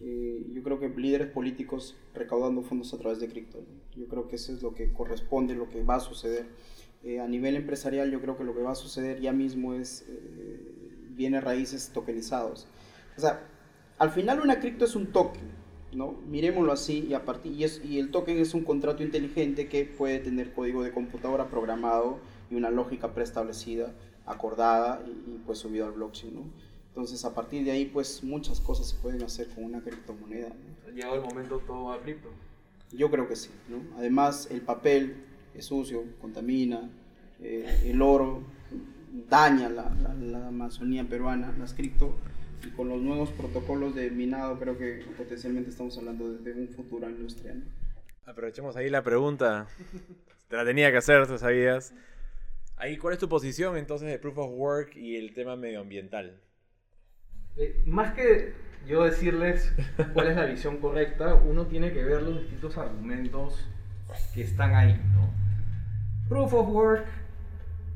[0.00, 3.64] eh, yo creo que líderes políticos recaudando fondos a través de cripto.
[3.96, 6.46] Yo creo que eso es lo que corresponde, lo que va a suceder.
[7.04, 10.04] Eh, a nivel empresarial, yo creo que lo que va a suceder ya mismo es
[11.10, 12.66] bienes raíces tokenizados.
[13.16, 13.46] O sea,
[13.98, 15.55] al final una cripto es un token
[15.96, 16.12] ¿no?
[16.28, 19.84] Miremoslo así y, a partir, y, es, y el token es un contrato inteligente que
[19.86, 22.18] puede tener código de computadora programado
[22.50, 23.94] y una lógica preestablecida,
[24.26, 26.42] acordada y, y pues subido al blockchain, ¿no?
[26.88, 30.48] Entonces a partir de ahí pues muchas cosas se pueden hacer con una criptomoneda.
[30.48, 30.92] ¿no?
[30.92, 32.28] Llegado el momento todo va a cripto.
[32.92, 33.78] Yo creo que sí, ¿no?
[33.98, 36.90] Además el papel es sucio, contamina,
[37.40, 38.42] eh, el oro
[39.28, 42.14] daña la, la, la Amazonía peruana, las cripto
[42.66, 46.68] y con los nuevos protocolos de minado creo que potencialmente estamos hablando de, de un
[46.68, 47.62] futuro industrial.
[48.24, 49.68] Aprovechemos ahí la pregunta.
[50.48, 51.94] Te la tenía que hacer, tú sabías.
[52.76, 56.40] Ahí, ¿cuál es tu posición entonces de Proof of Work y el tema medioambiental?
[57.56, 58.52] Eh, más que
[58.86, 59.72] yo decirles
[60.12, 63.66] cuál es la visión correcta, uno tiene que ver los distintos argumentos
[64.34, 65.30] que están ahí, ¿no?
[66.28, 67.06] Proof of Work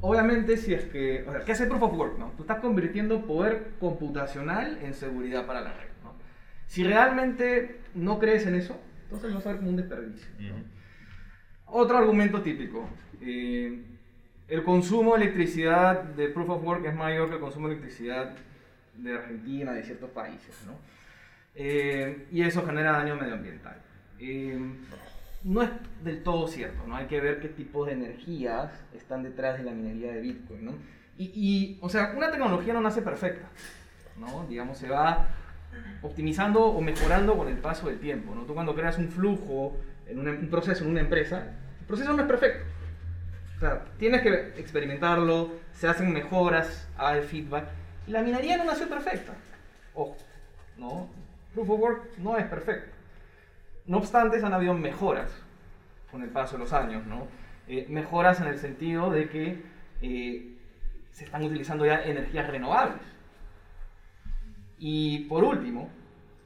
[0.01, 2.19] obviamente si es que, o sea, ¿qué hace Proof of Work?
[2.19, 2.33] No?
[2.37, 5.89] Tú estás convirtiendo poder computacional en seguridad para la red.
[6.03, 6.15] ¿no?
[6.67, 10.29] Si realmente no crees en eso, entonces vas a ver como un desperdicio.
[10.39, 10.65] ¿no?
[11.67, 12.89] Otro argumento típico.
[13.21, 13.83] Eh,
[14.49, 18.35] el consumo de electricidad de Proof of Work es mayor que el consumo de electricidad
[18.97, 20.55] de Argentina, de ciertos países.
[20.67, 20.75] ¿no?
[21.55, 23.77] Eh, y eso genera daño medioambiental.
[24.19, 24.59] Eh,
[25.43, 25.71] no es
[26.05, 26.97] del todo cierto, ¿no?
[26.97, 30.73] Hay que ver qué tipos de energías están detrás de la minería de Bitcoin, ¿no?
[31.17, 33.49] Y, y, o sea, una tecnología no nace perfecta,
[34.17, 34.47] ¿no?
[34.49, 35.29] Digamos, se va
[36.03, 38.43] optimizando o mejorando con el paso del tiempo, ¿no?
[38.43, 39.77] Tú cuando creas un flujo,
[40.07, 42.65] en una, un proceso en una empresa, el proceso no es perfecto.
[43.57, 47.69] O sea, tienes que experimentarlo, se hacen mejoras, hay feedback,
[48.07, 49.35] y la minería no nació perfecta.
[49.95, 50.17] Ojo,
[50.79, 51.09] ¿no?
[51.53, 53.00] Proof of Work no es perfecto.
[53.91, 55.33] No obstante, han habido mejoras
[56.13, 57.27] con el paso de los años, ¿no?
[57.67, 59.65] Eh, mejoras en el sentido de que
[60.01, 60.57] eh,
[61.11, 63.03] se están utilizando ya energías renovables.
[64.79, 65.91] Y por último,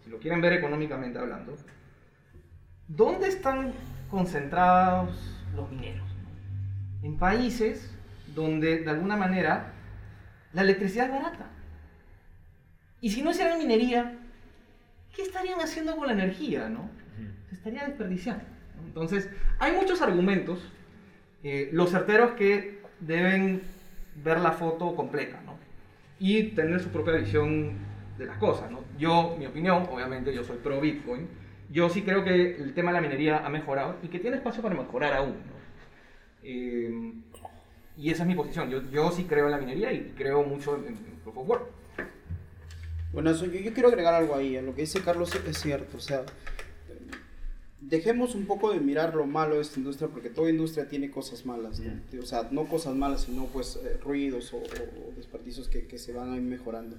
[0.02, 1.54] si lo quieren ver económicamente hablando,
[2.88, 3.74] ¿dónde están
[4.10, 6.08] concentrados los mineros?
[7.02, 7.94] En países
[8.34, 9.74] donde de alguna manera
[10.54, 11.50] la electricidad es barata.
[13.02, 14.16] Y si no hicieran minería,
[15.14, 16.70] ¿qué estarían haciendo con la energía?
[16.70, 17.03] ¿no?
[17.54, 18.44] Estaría desperdiciando.
[18.84, 20.58] Entonces, hay muchos argumentos,
[21.42, 23.62] eh, los certeros que deben
[24.22, 25.56] ver la foto completa ¿no?
[26.18, 27.74] y tener su propia visión
[28.18, 28.70] de las cosas.
[28.70, 28.80] ¿no?
[28.98, 31.28] Yo, mi opinión, obviamente yo soy pro Bitcoin,
[31.70, 34.62] yo sí creo que el tema de la minería ha mejorado y que tiene espacio
[34.62, 35.30] para mejorar aún.
[35.30, 35.54] ¿no?
[36.42, 37.12] Eh,
[37.96, 38.68] y esa es mi posición.
[38.68, 41.66] Yo, yo sí creo en la minería y creo mucho en, en Proof of Work.
[43.12, 44.60] Bueno, yo, yo quiero agregar algo ahí.
[44.60, 45.96] Lo que dice Carlos es cierto.
[45.96, 46.24] O sea,
[47.88, 51.44] dejemos un poco de mirar lo malo de esta industria porque toda industria tiene cosas
[51.46, 51.80] malas.
[51.80, 52.22] ¿no?
[52.22, 56.12] O sea, no cosas malas, sino pues eh, ruidos o, o desperdicios que, que se
[56.12, 56.96] van a ir mejorando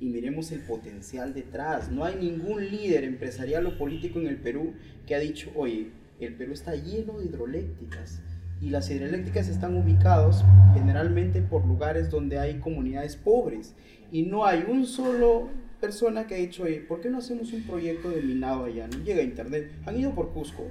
[0.00, 1.90] y miremos el potencial detrás.
[1.90, 4.74] No hay ningún líder empresarial o político en el Perú
[5.06, 8.20] que ha dicho, oye, el Perú está lleno de hidroeléctricas
[8.60, 13.74] y las hidroeléctricas están ubicados generalmente por lugares donde hay comunidades pobres
[14.10, 15.48] y no hay un solo
[15.80, 18.86] persona que ha dicho, oye, ¿por qué no hacemos un proyecto de minado allá?
[18.88, 19.70] No llega a internet.
[19.86, 20.64] Han ido por Cusco,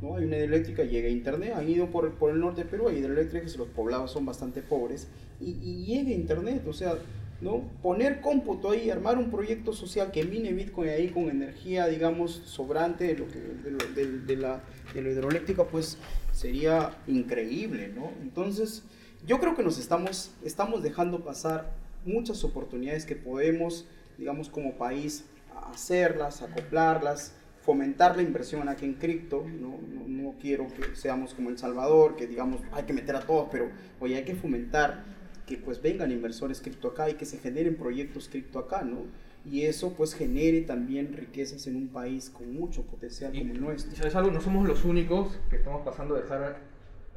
[0.00, 0.16] ¿no?
[0.16, 1.54] Hay una hidroeléctrica, llega a internet.
[1.56, 5.08] Han ido por, por el norte de Perú, hay hidroeléctricas, los poblados son bastante pobres
[5.40, 6.62] y, y llega a internet.
[6.66, 6.96] O sea,
[7.42, 7.64] ¿no?
[7.82, 13.04] Poner cómputo ahí, armar un proyecto social que mine Bitcoin ahí con energía, digamos, sobrante
[13.04, 14.62] de lo, que, de, lo, de, de la,
[14.94, 15.98] de la hidroeléctrica, pues
[16.30, 18.12] sería increíble, ¿no?
[18.22, 18.84] Entonces,
[19.26, 21.72] yo creo que nos estamos, estamos dejando pasar
[22.04, 23.86] muchas oportunidades que podemos,
[24.18, 25.24] digamos, como país,
[25.70, 29.78] hacerlas, acoplarlas, fomentar la inversión aquí en cripto, ¿no?
[29.88, 33.48] No, no quiero que seamos como El Salvador, que digamos, hay que meter a todos,
[33.50, 33.70] pero
[34.00, 35.04] oye, hay que fomentar
[35.46, 39.06] que pues vengan inversores cripto acá y que se generen proyectos cripto acá, ¿no?
[39.44, 43.92] Y eso pues genere también riquezas en un país con mucho potencial como el nuestro.
[43.92, 46.58] Y sabes algo, no somos los únicos que estamos pasando de dejar,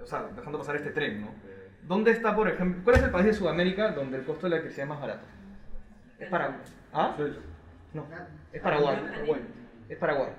[0.01, 1.27] o sea, dejando pasar este tren, ¿no?
[1.87, 4.55] ¿Dónde está, por ejemplo, cuál es el país de Sudamérica donde el costo de la
[4.55, 5.27] electricidad es más barato?
[6.17, 6.61] Es Paraguay.
[6.95, 7.13] ¿Ah?
[7.93, 8.05] No,
[8.53, 8.97] es Paraguay.
[9.89, 10.29] Es Paraguay.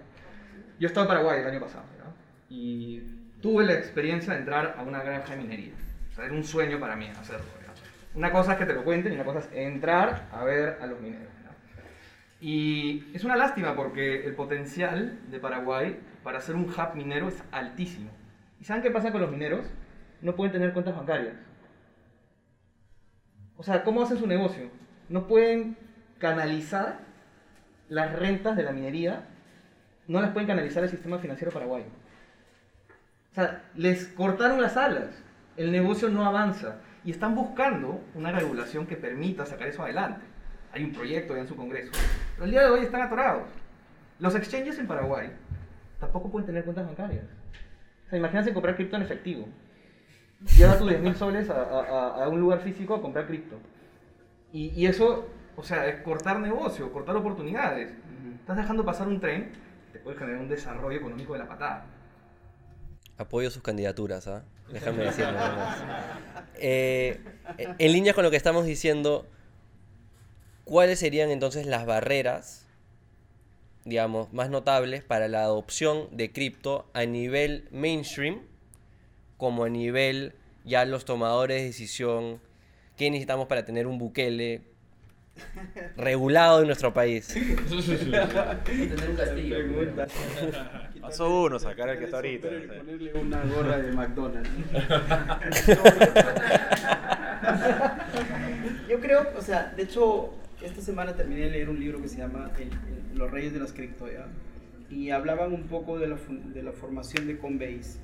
[0.81, 2.15] Yo estaba en Paraguay el año pasado, ¿no?
[2.49, 3.01] Y
[3.43, 5.75] tuve la experiencia de entrar a una granja de minería.
[6.11, 7.45] O sea, era un sueño para mí hacerlo.
[7.67, 8.19] ¿no?
[8.19, 10.87] Una cosa es que te lo cuenten y una cosa es entrar a ver a
[10.87, 11.29] los mineros.
[11.45, 11.51] ¿no?
[12.41, 17.43] Y es una lástima porque el potencial de Paraguay para ser un hub minero es
[17.53, 18.11] altísimo.
[18.59, 19.67] ¿Y saben qué pasa con los mineros?
[20.23, 21.37] No pueden tener cuentas bancarias.
[23.59, 24.71] O sea, ¿cómo hacen su negocio?
[25.11, 25.77] No pueden
[26.19, 26.99] canalizar
[27.89, 29.27] las rentas de la minería,
[30.09, 31.87] no las pueden canalizar al sistema financiero paraguayo.
[33.33, 35.11] O sea, les cortaron las alas,
[35.57, 40.25] el negocio no avanza y están buscando una regulación que permita sacar eso adelante.
[40.73, 41.93] Hay un proyecto ya en su Congreso,
[42.35, 43.49] pero el día de hoy están atorados.
[44.19, 45.31] Los exchanges en Paraguay
[46.01, 47.25] tampoco pueden tener cuentas bancarias.
[48.07, 49.49] O sea, imagínense comprar cripto en efectivo.
[50.57, 53.57] Lleva tus 10 mil soles a, a, a, un lugar físico a comprar cripto.
[54.53, 57.91] Y, y, eso, o sea, es cortar negocio, cortar oportunidades.
[57.91, 58.41] Uh -huh.
[58.41, 59.53] Estás dejando pasar un tren
[59.87, 61.87] que te puede generar un desarrollo económico de la patada.
[63.19, 64.45] Apoyo sus candidaturas, ¿ah?
[64.69, 64.73] ¿eh?
[64.75, 65.39] Déjame decirlo.
[66.59, 67.21] Eh,
[67.57, 69.27] en línea con lo que estamos diciendo,
[70.65, 72.67] ¿cuáles serían entonces las barreras,
[73.85, 78.43] digamos, más notables para la adopción de cripto a nivel mainstream,
[79.39, 82.41] como a nivel ya los tomadores de decisión?
[82.97, 84.76] ¿Qué necesitamos para tener un Bukele
[85.97, 87.29] regulado en nuestro país?
[87.29, 89.57] tener un castillo.
[91.01, 92.49] Pasó uno, sacar el que está ahorita.
[92.49, 94.51] Ponerle una gorra de McDonald's.
[98.89, 102.19] Yo creo, o sea, de hecho, esta semana terminé de leer un libro que se
[102.19, 104.27] llama el, el, Los Reyes de las Cripto, ¿ya?
[104.91, 107.99] Y hablaban un poco de la, de la formación de Coinbase.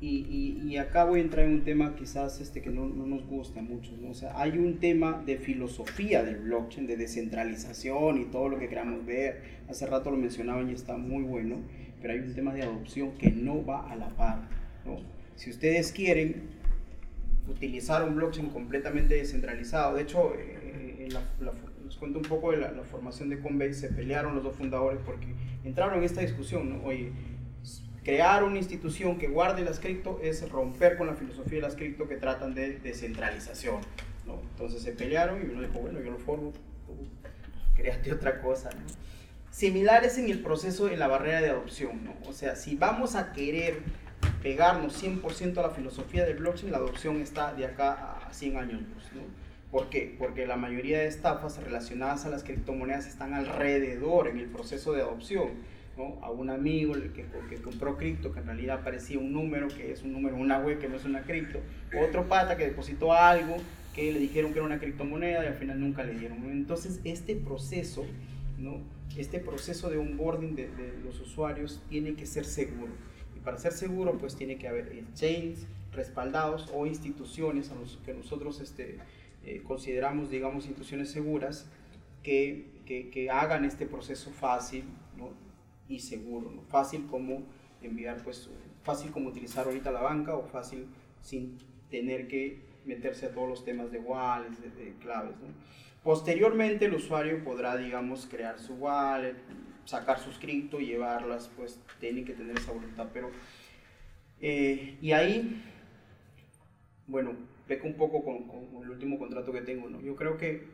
[0.00, 3.04] Y, y, y, acá voy a entrar en un tema quizás este que no, no
[3.04, 4.10] nos gusta mucho, ¿no?
[4.10, 8.68] O sea, hay un tema de filosofía del blockchain, de descentralización y todo lo que
[8.68, 9.42] queramos ver.
[9.68, 11.56] Hace rato lo mencionaban y está muy bueno,
[12.00, 14.48] pero hay un tema de adopción que no va a la par,
[14.86, 15.00] ¿no?
[15.36, 16.48] Si ustedes quieren
[17.46, 21.52] utilizar un blockchain completamente descentralizado, de hecho, eh, la, la,
[21.84, 25.00] les cuento un poco de la, la, formación de Coinbase, se pelearon los dos fundadores
[25.04, 25.26] porque
[25.62, 26.84] entraron en esta discusión, ¿no?
[26.84, 27.10] Oye,
[28.04, 32.08] crear una institución que guarde las cripto es romper con la filosofía de las cripto
[32.08, 33.80] que tratan de descentralización.
[34.26, 34.40] ¿no?
[34.52, 36.52] Entonces se pelearon y uno dijo, bueno, yo lo formo,
[36.86, 36.94] tú
[37.76, 38.70] créate otra cosa.
[38.70, 39.10] ¿no?
[39.50, 42.14] similares en el proceso en la barrera de adopción, ¿no?
[42.28, 43.78] O sea, si vamos a querer
[44.42, 48.80] pegarnos 100% a la filosofía del blockchain, la adopción está de acá a 100 años
[49.14, 49.22] ¿no?
[49.70, 50.16] ¿Por qué?
[50.18, 55.02] Porque la mayoría de estafas relacionadas a las criptomonedas están alrededor en el proceso de
[55.02, 55.50] adopción.
[56.22, 60.12] A un amigo que, compró cripto, que en realidad parecía un número, que es un
[60.12, 61.60] número, una web que no es una cripto.
[62.00, 63.56] Otro pata que depositó algo,
[63.94, 66.38] que le dijeron que era una criptomoneda y al final nunca le dieron.
[66.50, 68.04] Entonces, este proceso,
[68.58, 68.78] ¿no?
[69.16, 72.92] este proceso de onboarding de, de los usuarios tiene que ser seguro.
[73.36, 77.70] Y para ser seguro, pues tiene que haber exchanges respaldados o instituciones
[78.04, 78.98] que nosotros este,
[79.44, 81.66] eh, consideramos, digamos, instituciones seguras
[82.22, 84.84] que, que, que, hagan este proceso fácil
[85.16, 85.30] ¿no?
[85.90, 86.50] Y seguro.
[86.50, 86.62] ¿no?
[86.62, 87.42] Fácil como
[87.82, 88.48] enviar, pues,
[88.82, 90.86] fácil como utilizar ahorita la banca o fácil
[91.20, 91.58] sin
[91.90, 95.36] tener que meterse a todos los temas de wallets, de, de claves.
[95.38, 95.48] ¿no?
[96.02, 99.36] Posteriormente el usuario podrá, digamos, crear su wallet,
[99.84, 103.08] sacar sus cripto, llevarlas, pues tiene que tener esa voluntad.
[103.12, 103.30] Pero,
[104.40, 105.62] eh, y ahí,
[107.06, 110.00] bueno, peco un poco con, con, el último contrato que tengo, ¿no?
[110.00, 110.64] Yo creo que,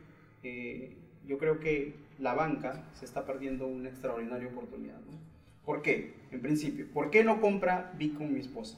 [0.43, 5.17] eh, yo creo que la banca se está perdiendo una extraordinaria oportunidad, ¿no?
[5.65, 6.15] ¿Por qué?
[6.31, 8.77] En principio, ¿por qué no compra Bitcoin mi esposa?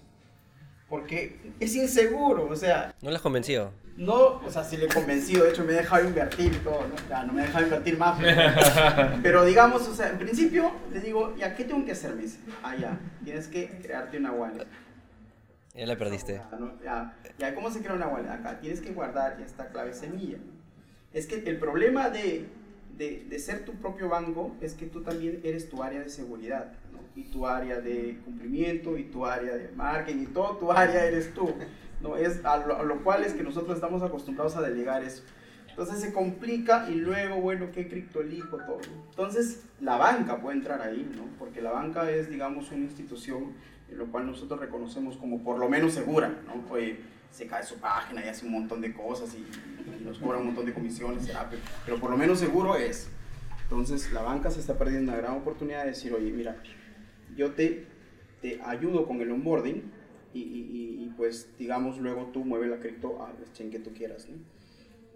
[0.89, 2.95] Porque es inseguro, o sea...
[3.01, 3.71] ¿No la has convencido?
[3.95, 6.87] No, o sea, sí le he convencido, de hecho me he dejado invertir y todo,
[6.87, 6.95] ¿no?
[7.09, 11.01] Ya, no me he dejado invertir más, pero, pero, digamos, o sea, en principio le
[11.01, 12.15] digo, ¿ya qué tengo que hacer?
[12.15, 14.65] Me dice, ah, ya, tienes que crearte una wallet.
[15.75, 16.41] Ya la perdiste.
[16.57, 16.81] ¿no?
[16.81, 18.29] Ya, ya, ¿cómo se crea una wallet?
[18.29, 20.37] Acá tienes que guardar esta clave semilla.
[21.13, 22.47] Es que el problema de,
[22.99, 26.73] de, de, ser tu propio banco es que tú también eres tu área de seguridad,
[26.91, 26.99] ¿no?
[27.15, 31.33] Y tu área de cumplimiento, y tu área de marketing, y todo tu área eres
[31.33, 31.49] tú.
[32.01, 32.15] ¿no?
[32.17, 35.23] Es a lo, a lo, cual es que nosotros estamos acostumbrados a delegar eso.
[35.69, 38.57] Entonces se complica y luego, bueno, ¿qué cripto elijo?
[38.57, 38.81] Todo.
[39.09, 41.23] Entonces la banca puede entrar ahí, ¿no?
[41.39, 43.53] Porque la banca es, digamos, una institución
[43.89, 46.61] en lo cual nosotros reconocemos como por lo menos segura, ¿no?
[46.67, 46.97] Pues
[47.31, 49.45] se cae su página y hace un montón de cosas y,
[50.03, 53.09] nos cobra un montón de comisiones, pero, pero por lo menos seguro es.
[53.63, 56.55] Entonces la banca se está perdiendo una gran oportunidad de decir, oye, mira,
[57.35, 57.85] yo te,
[58.41, 59.91] te ayudo con el onboarding,
[60.33, 64.27] y, y, pues digamos luego tú mueves la cripto al exchange que tú quieras.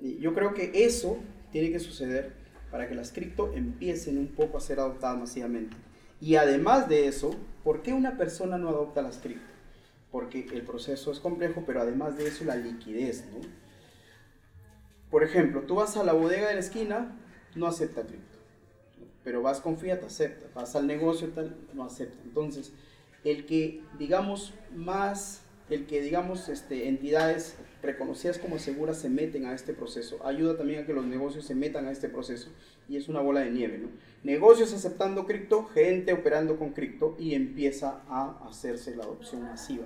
[0.02, 1.18] yo creo que eso
[1.52, 2.34] tiene que suceder
[2.72, 5.78] para que las cripto empiecen un poco a ser adoptadas masivamente.
[6.20, 9.53] Y además de eso, ¿por qué una persona no adopta las cripto?
[10.14, 13.26] Porque el proceso es complejo, pero además de eso la liquidez.
[13.34, 13.42] ¿no?
[15.10, 17.18] Por ejemplo, tú vas a la bodega de la esquina,
[17.56, 18.38] no acepta cripto.
[19.24, 20.46] Pero vas con fiat, acepta.
[20.54, 22.20] Vas al negocio, tal, no acepta.
[22.24, 22.74] Entonces,
[23.24, 29.56] el que, digamos, más, el que, digamos, este, entidades reconocidas como seguras se meten a
[29.56, 32.50] este proceso, ayuda también a que los negocios se metan a este proceso
[32.88, 33.90] y es una bola de nieve, ¿no?
[34.24, 39.86] Negocios aceptando cripto, gente operando con cripto y empieza a hacerse la adopción masiva.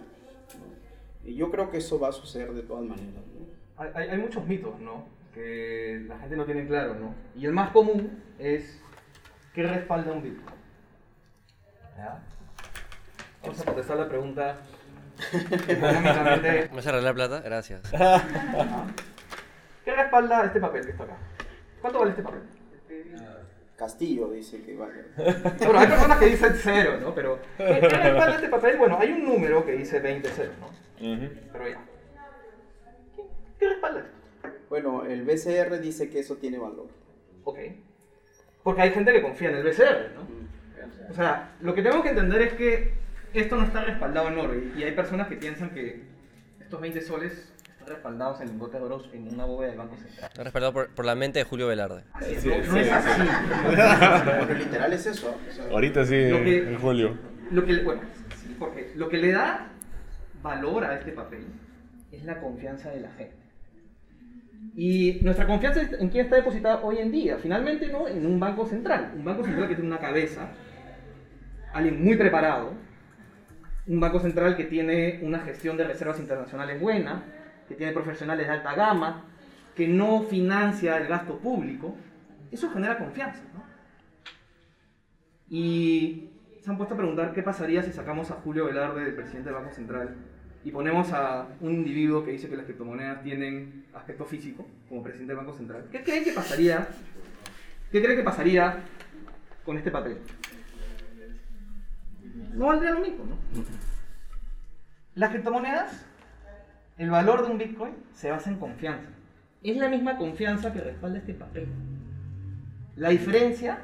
[1.27, 3.45] Y yo creo que eso va a suceder de todas maneras, ¿no?
[3.75, 5.05] hay, hay, muchos mitos, ¿no?
[5.33, 7.13] Que la gente no tiene claro, ¿no?
[7.35, 8.81] Y el más común es,
[9.53, 10.55] ¿qué respalda un Bitcoin?
[11.97, 12.23] ¿Ya?
[13.43, 14.57] Vamos a contestar la pregunta
[15.67, 16.51] económicamente.
[16.71, 17.41] ¿Me vas a arreglar plata?
[17.41, 17.81] Gracias.
[19.83, 21.17] ¿Qué respalda este papel que está acá?
[21.81, 22.43] ¿Cuánto vale este papel?
[23.75, 25.07] Castillo dice que vale.
[25.59, 27.13] Bueno, hay personas que dicen cero, ¿no?
[27.13, 28.77] Pero, ¿qué, qué respalda este papel?
[28.77, 30.86] Bueno, hay un número que dice 20 cero, ¿no?
[30.99, 31.29] Uh -huh.
[31.51, 31.85] Pero ya.
[33.15, 33.23] ¿Qué,
[33.59, 34.17] ¿Qué respalda esto?
[34.69, 36.87] Bueno, el BCR dice que eso tiene valor.
[37.43, 37.59] Ok.
[38.63, 40.27] Porque hay gente que confía en el BCR, ¿no?
[41.09, 42.91] O sea, lo que tenemos que entender es que
[43.33, 46.01] esto no está respaldado en oro y, hay personas que piensan que
[46.59, 50.29] estos 20 soles están respaldados en lingotes de oro en una bóveda del Banco Central.
[50.31, 52.03] Está respaldado por, por, la mente de Julio Velarde.
[52.21, 53.21] Sí, no, no sí, es así.
[54.39, 55.37] Porque literal es eso.
[55.49, 57.17] O sea, Ahorita sí, lo que, en Julio.
[57.51, 58.01] Lo que, bueno,
[58.41, 59.71] sí, porque lo que le da
[60.47, 61.45] valor a este papel
[62.11, 63.35] es la confianza de la gente.
[64.75, 68.65] Y nuestra confianza en quién está depositada hoy en día, finalmente no en un banco
[68.65, 70.49] central, un banco central que tiene una cabeza,
[71.73, 72.73] alguien muy preparado,
[73.87, 77.23] un banco central que tiene una gestión de reservas internacionales buena,
[77.67, 79.25] que tiene profesionales de alta gama,
[79.75, 81.95] que no financia el gasto público,
[82.51, 83.43] eso genera confianza.
[83.53, 83.63] ¿no?
[85.49, 86.29] Y
[86.61, 89.59] se han puesto a preguntar qué pasaría si sacamos a Julio Velarde del presidente del
[89.59, 90.15] Banco Central
[90.67, 95.33] y ponemos a un individuo que dice que las criptomonedas tienen aspecto físico como presidente
[95.33, 95.85] del Banco Central.
[95.89, 96.89] ¿Qué creen que pasaría?
[97.89, 98.79] ¿Qué creen que pasaría
[99.63, 100.17] con este papel?
[102.53, 103.63] no valdría lo mismo, ¿no?
[105.15, 106.05] Las criptomonedas,
[106.97, 109.07] el valor de un Bitcoin se basa en confianza.
[109.63, 111.69] Es la misma confianza que respalda este papel.
[112.97, 113.79] La diferencia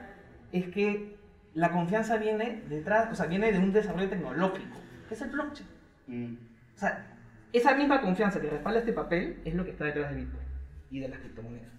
[0.52, 1.16] es que
[1.54, 4.76] la confianza viene detrás, o sea, viene de un desarrollo tecnológico,
[5.08, 5.70] que es el blockchain.
[6.08, 6.53] Mm.
[6.84, 7.06] Sea,
[7.54, 10.44] esa misma confianza que respalda este papel es lo que está detrás de Bitcoin
[10.92, 11.72] y de las criptomonedas.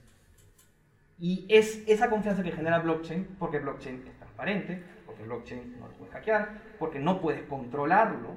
[1.18, 5.92] Y es esa confianza que genera blockchain, porque blockchain es transparente, porque blockchain no lo
[5.92, 6.48] puedes hackear,
[6.78, 8.34] porque no puedes controlarlo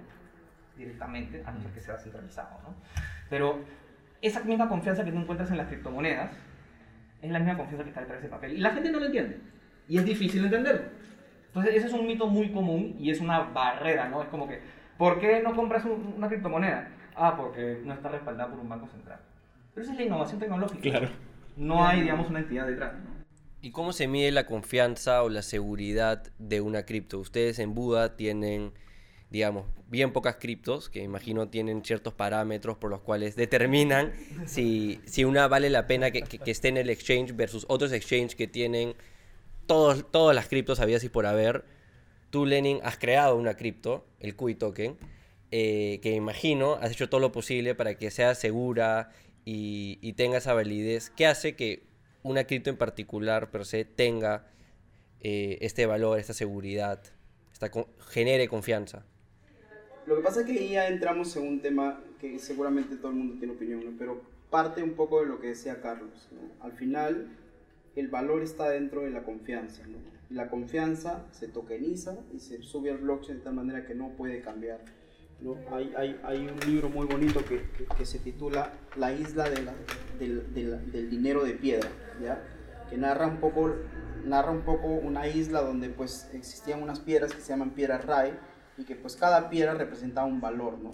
[0.75, 2.59] directamente, a no ser que sea centralizado.
[2.63, 2.75] ¿no?
[3.29, 3.61] Pero
[4.21, 6.31] esa misma confianza que tú encuentras en las criptomonedas
[7.21, 8.57] es la misma confianza que está detrás de ese papel.
[8.57, 9.39] Y la gente no lo entiende.
[9.87, 10.81] Y es difícil entenderlo.
[11.47, 14.21] Entonces, ese es un mito muy común y es una barrera, ¿no?
[14.21, 14.59] Es como que,
[14.97, 16.89] ¿por qué no compras un- una criptomoneda?
[17.15, 19.19] Ah, porque no está respaldada por un banco central.
[19.73, 20.81] Pero esa es la innovación tecnológica.
[20.81, 21.09] Claro.
[21.55, 22.93] No hay, digamos, una entidad detrás.
[22.93, 23.17] ¿no?
[23.61, 27.19] ¿Y cómo se mide la confianza o la seguridad de una cripto?
[27.19, 28.71] Ustedes en Buda tienen,
[29.31, 34.13] digamos, bien pocas criptos, que imagino tienen ciertos parámetros por los cuales determinan
[34.45, 37.91] si, si una vale la pena que, que- que esté en el exchange versus otros
[37.91, 38.93] exchanges que tienen
[39.65, 41.65] todos, todas las criptos habidas y por haber.
[42.29, 44.97] Tú, Lenin, has creado una cripto, el QI token,
[45.51, 49.11] eh, que imagino has hecho todo lo posible para que sea segura
[49.45, 51.09] y, tenga esa validez.
[51.09, 51.83] ¿Qué hace que
[52.23, 54.45] una cripto en particular, per se, tenga
[55.21, 57.01] eh, este valor, esta seguridad,
[57.53, 59.05] esta con- genere confianza?
[60.05, 63.35] Lo que pasa es que ya entramos en un tema que seguramente todo el mundo
[63.39, 66.27] tiene opinión, pero parte un poco de lo que decía Carlos.
[66.61, 67.27] Al final,
[67.95, 69.83] el valor está dentro de la confianza.
[70.29, 74.09] Y la confianza se tokeniza y se sube al blockchain de tal manera que no
[74.09, 74.81] puede cambiar.
[75.39, 75.55] ¿no?
[75.71, 77.61] Hay, hay, hay un libro muy bonito que,
[77.97, 79.75] que, se titula La isla de la-
[80.19, 81.89] del, del- dinero de piedra,
[82.21, 82.43] ¿ya?
[82.89, 83.71] que narra un, poco,
[84.25, 88.33] narra un poco una isla donde pues existían unas piedras que se llaman piedras Rai
[88.77, 90.91] y que pues cada piedra representaba un valor, ¿no?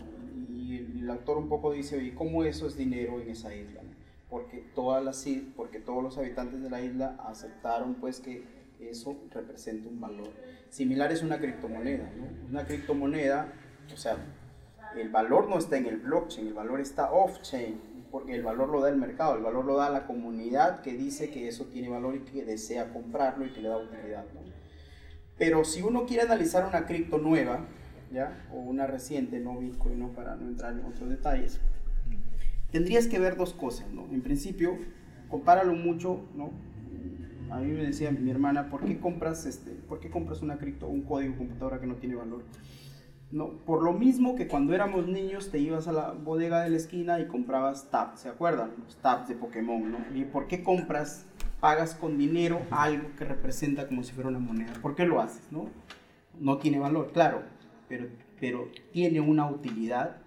[0.50, 3.82] Y el, autor un poco dice, oye, ¿cómo eso es dinero en esa isla?
[3.84, 3.92] no?
[4.30, 5.26] Porque, todas las,
[5.56, 8.44] porque todos los habitantes de la isla aceptaron pues que
[8.90, 10.30] eso representa un valor.
[10.70, 12.28] Similar es una criptomoneda, ¿no?
[12.50, 13.54] Una criptomoneda,
[13.94, 14.18] o sea,
[14.96, 17.80] el valor no está en el blockchain, el valor está off-chain,
[18.12, 21.32] porque el valor lo da el mercado, el valor lo da la comunidad que dice
[21.32, 24.26] que eso tiene valor y que desea comprarlo y que le da utilidad.
[24.34, 24.42] ¿no?
[25.38, 27.66] Pero si uno quiere analizar una cripto nueva,
[28.12, 28.46] ¿ya?
[28.54, 30.10] o una reciente, no Bitcoin, ¿no?
[30.10, 31.60] para no entrar en otros detalles,
[32.72, 33.90] tendrías que ver dos cosas.
[33.90, 34.06] ¿no?
[34.12, 34.78] En principio,
[35.28, 36.52] compáralo mucho, ¿no?
[37.54, 40.88] A mí me decía mi hermana, ¿por qué compras, este, ¿por qué compras una cripto,
[40.88, 42.44] un código computadora que no tiene valor?
[43.32, 46.78] No, por lo mismo que cuando éramos niños te ibas a la bodega de la
[46.78, 48.72] esquina y comprabas tabs, ¿se acuerdan?
[48.84, 50.00] Los tabs de Pokémon, ¿no?
[50.16, 51.28] ¿Y por qué compras,
[51.60, 54.74] pagas con dinero algo que representa como si fuera una moneda?
[54.82, 55.68] ¿Por qué lo haces, no?
[56.40, 57.44] No tiene valor, claro,
[57.88, 58.08] pero,
[58.40, 60.23] pero tiene una utilidad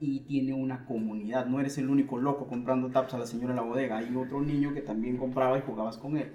[0.00, 1.46] y tiene una comunidad.
[1.46, 3.98] No eres el único loco comprando tabs a la señora en la bodega.
[3.98, 6.32] Hay otro niño que también compraba y jugabas con él.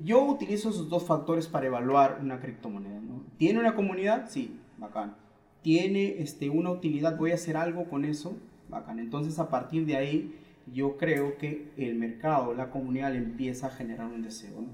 [0.00, 3.00] Yo utilizo esos dos factores para evaluar una criptomoneda.
[3.00, 3.22] ¿no?
[3.38, 4.28] ¿Tiene una comunidad?
[4.28, 5.16] Sí, bacán.
[5.62, 7.16] ¿Tiene este, una utilidad?
[7.16, 8.36] ¿Voy a hacer algo con eso?
[8.68, 8.98] Bacán.
[8.98, 10.34] Entonces a partir de ahí
[10.72, 14.60] yo creo que el mercado, la comunidad le empieza a generar un deseo.
[14.60, 14.68] ¿no?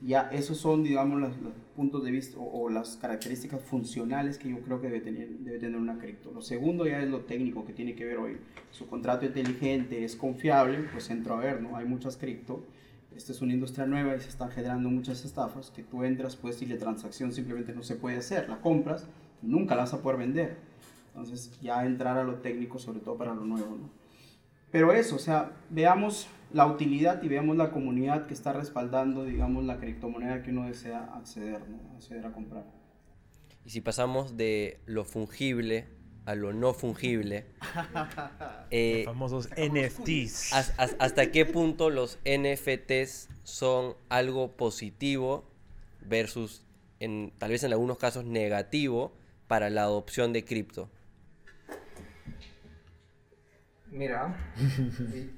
[0.00, 4.48] Ya esos son, digamos, los, los puntos de vista o, o, las características funcionales que
[4.48, 6.30] yo creo que debe tener, debe tener una cripto.
[6.32, 8.36] Lo segundo ya es lo técnico que tiene que ver hoy.
[8.70, 11.76] Su contrato inteligente es confiable, pues entro a ver, ¿no?
[11.76, 12.64] Hay muchas cripto.
[13.16, 16.62] Esta es una industria nueva y se están generando muchas estafas que tú entras pues
[16.62, 18.48] y la transacción simplemente no se puede hacer.
[18.48, 19.08] La compras,
[19.42, 20.56] nunca la vas a poder vender.
[21.08, 23.97] Entonces ya entrar a lo técnico, sobre todo para lo nuevo, ¿no?
[24.70, 29.64] Pero eso, o sea, veamos la utilidad y veamos la comunidad que está respaldando, digamos,
[29.64, 31.78] la criptomoneda que uno desea acceder, ¿no?
[31.96, 32.64] acceder a comprar.
[33.64, 35.88] Y si pasamos de lo fungible
[36.24, 37.46] a lo no fungible,
[38.70, 40.52] eh, Los famosos NFTs.
[40.52, 45.44] ¿has- has- ¿hasta qué punto los NFTs son algo positivo
[46.06, 46.62] versus,
[47.00, 49.12] en, tal vez en algunos casos, negativo
[49.46, 50.90] para la adopción de cripto?
[53.90, 55.30] Mira, sí.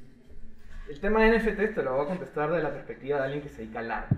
[0.89, 3.49] el tema de NFT te lo voy a contestar de la perspectiva de alguien que
[3.49, 4.17] se dedica al arte.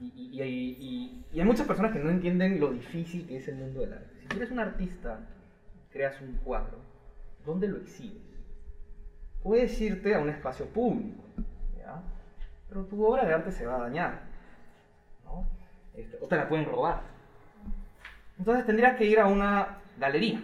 [0.00, 3.46] Y, y- y- y- y hay muchas personas que no entienden lo difícil que es
[3.46, 4.08] el mundo del arte.
[4.20, 5.20] Si tú eres un artista,
[5.92, 6.78] creas un cuadro,
[7.44, 8.20] ¿dónde lo exhibes?
[9.44, 11.22] Puedes irte a un espacio público,
[11.78, 12.02] ¿ya?
[12.68, 14.22] pero tu obra de arte se va a dañar,
[15.24, 15.46] ¿no?
[15.94, 17.02] Este, o te la pueden robar.
[18.38, 20.42] Entonces tendrías que ir a una galería.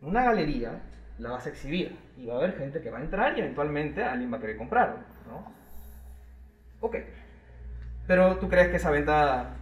[0.00, 0.80] En una galería
[1.18, 4.02] la vas a exhibir y va a haber gente que va a entrar y eventualmente
[4.02, 4.98] alguien va a querer comprarlo,
[5.28, 5.52] ¿no?
[6.80, 6.96] Ok.
[8.06, 9.56] Pero ¿tú crees que esa venta,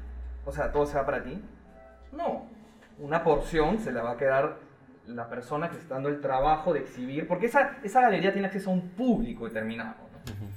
[0.45, 1.41] o sea, todo se va para ti?
[2.13, 2.47] No.
[2.99, 4.59] Una porción se la va a quedar
[5.07, 8.71] la persona que está dando el trabajo de exhibir, porque esa, esa galería tiene acceso
[8.71, 10.49] a un público determinado, ¿no?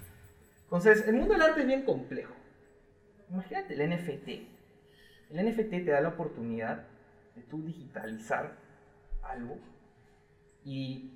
[0.63, 2.33] Entonces, el mundo del arte es bien complejo.
[3.29, 4.27] imagínate el NFT.
[5.29, 6.83] El NFT te da la oportunidad
[7.35, 8.53] de tú digitalizar
[9.23, 9.57] algo
[10.67, 11.09] y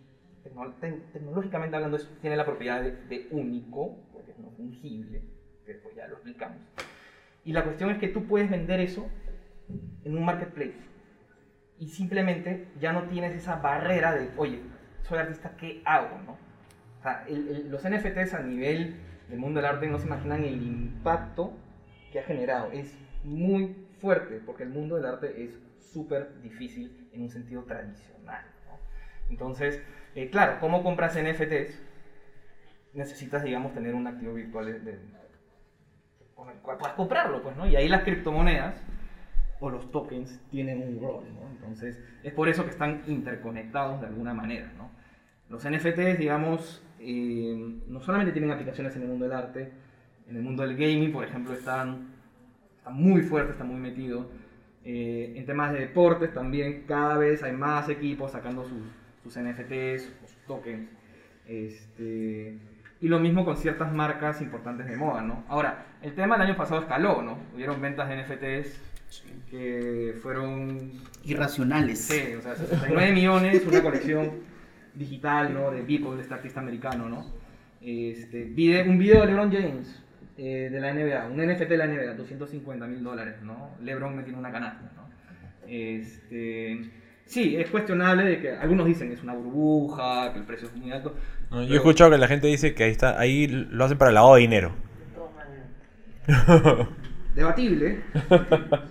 [0.45, 5.21] tecno- te- tecnológicamente hablando eso tiene la propiedad de, único, porque es no fungible,
[5.65, 6.57] que ya lo explicamos.
[7.43, 9.09] Y la cuestión es que tú puedes vender eso
[10.05, 10.77] en un marketplace
[11.77, 14.61] y simplemente ya no tienes esa barrera de, oye,
[15.01, 16.17] soy artista, ¿qué hago?
[16.25, 16.31] ¿no?
[16.99, 18.93] O sea, el- el- los NFTs a nivel
[19.27, 21.51] del mundo del arte no se imaginan el impacto
[22.13, 22.71] que ha generado.
[22.71, 25.51] Es muy fuerte porque el mundo del arte es
[25.91, 28.45] súper difícil en un sentido tradicional.
[29.31, 29.81] Entonces,
[30.13, 31.79] eh, claro, ¿cómo compras NFTs?
[32.93, 34.99] Necesitas, digamos, tener un activo virtual de- de-
[36.35, 37.65] con el cual puedas comprarlo, pues, ¿no?
[37.65, 38.83] Y ahí las criptomonedas
[39.61, 41.47] o los tokens tienen un rol, ¿no?
[41.49, 44.91] Entonces, es por eso que están interconectados de alguna manera, ¿no?
[45.49, 47.55] Los NFTs, digamos, eh,
[47.87, 49.71] no solamente tienen aplicaciones en el mundo del arte,
[50.27, 52.07] en el mundo del gaming, por ejemplo, están,
[52.77, 54.27] están muy fuertes, están muy metidos.
[54.83, 58.81] Eh, en temas de deportes también, cada vez hay más equipos sacando sus,
[59.23, 60.89] sus NFTs o sus tokens.
[61.47, 62.57] Este,
[63.01, 65.43] y lo mismo con ciertas marcas importantes de moda, ¿no?
[65.47, 67.37] Ahora, el tema el año pasado escaló, ¿no?
[67.55, 68.79] Hubieron ventas de NFTs
[69.49, 70.91] que fueron
[71.23, 71.99] Irracionales.
[71.99, 74.31] Sí, o sea, 69 millones, una colección
[74.93, 75.71] digital, ¿no?
[75.71, 77.25] De Beeple, de este artista americano, ¿no?
[77.81, 78.43] Este,
[78.87, 80.01] un video de LeBron James
[80.37, 83.71] eh, de la NBA, un NFT de la NBA, 250 mil dólares, ¿no?
[83.81, 85.09] LeBron metiendo una canasta, ¿no?
[85.67, 86.89] Este,
[87.31, 90.75] sí, es cuestionable de que algunos dicen que es una burbuja, que el precio es
[90.75, 91.15] muy alto.
[91.49, 94.11] No, yo he escuchado que la gente dice que ahí está, ahí lo hacen para
[94.11, 94.71] lavado de dinero.
[97.35, 98.01] Debatible,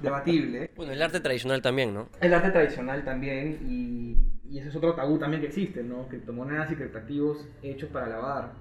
[0.00, 0.70] debatible.
[0.74, 2.08] Bueno, el arte tradicional también, ¿no?
[2.22, 4.16] El arte tradicional también, y,
[4.50, 6.08] y ese es otro tabú también que existe, ¿no?
[6.08, 8.52] Criptomonedas y criptoactivos hechos para lavar.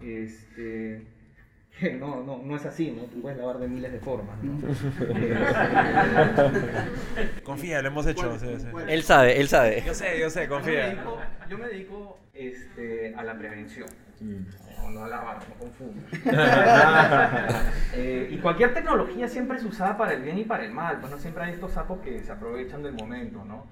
[0.00, 1.04] Este,
[1.98, 3.02] no, no, no es así, ¿no?
[3.04, 4.58] Tú puedes lavar de miles de formas, ¿no?
[7.42, 8.36] Confía, lo hemos hecho.
[8.88, 9.82] Él sabe, él sabe.
[9.84, 10.86] Yo sé, yo sé, Yo me confía.
[10.86, 11.18] dedico,
[11.48, 13.88] yo me dedico, este, a la prevención.
[14.20, 16.00] No, no a lavar, no confundo.
[17.96, 21.12] Eh, y cualquier tecnología siempre es usada para el bien y para el mal, pues
[21.12, 23.66] no siempre hay estos sapos que se aprovechan del momento, ¿no?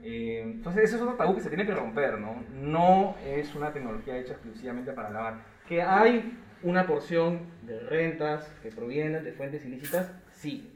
[0.00, 2.44] Eh, entonces ese es otro tabú que se tiene que romper, ¿no?
[2.52, 5.38] No es una tecnología hecha exclusivamente para lavar.
[5.66, 10.70] Que hay una porción de rentas que provienen de fuentes ilícitas, sí.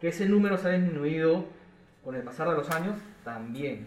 [0.00, 1.44] Que ese número se ha disminuido
[2.02, 3.86] con el pasar de los años, también.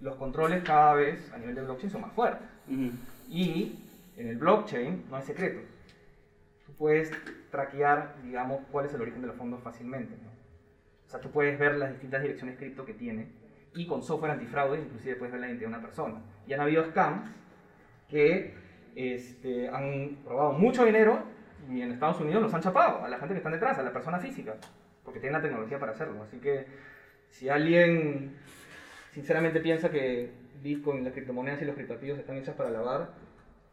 [0.00, 2.46] Los controles cada vez a nivel de blockchain son más fuertes.
[2.68, 2.90] Ujú.
[3.30, 3.78] Y
[4.16, 5.62] en el blockchain no hay secretos.
[6.66, 7.10] Tú puedes
[7.50, 10.14] traquear, digamos, cuál es el origen de los fondos fácilmente.
[10.22, 10.28] ¿no?
[11.06, 13.28] O sea, tú puedes ver las distintas direcciones cripto que tiene
[13.74, 16.20] y con software antifraude inclusive puedes ver la identidad de una persona.
[16.46, 17.30] Y han habido scams
[18.08, 18.54] que
[18.94, 21.22] este, han robado mucho dinero
[21.70, 23.92] y en Estados Unidos los han chapado a la gente que está detrás, a la
[23.92, 24.56] persona física,
[25.04, 26.22] porque tienen la tecnología para hacerlo.
[26.22, 26.66] Así que
[27.30, 28.36] si alguien
[29.12, 30.30] sinceramente piensa que
[30.62, 33.12] Bitcoin, las criptomonedas y los criptoactivos están hechas para lavar,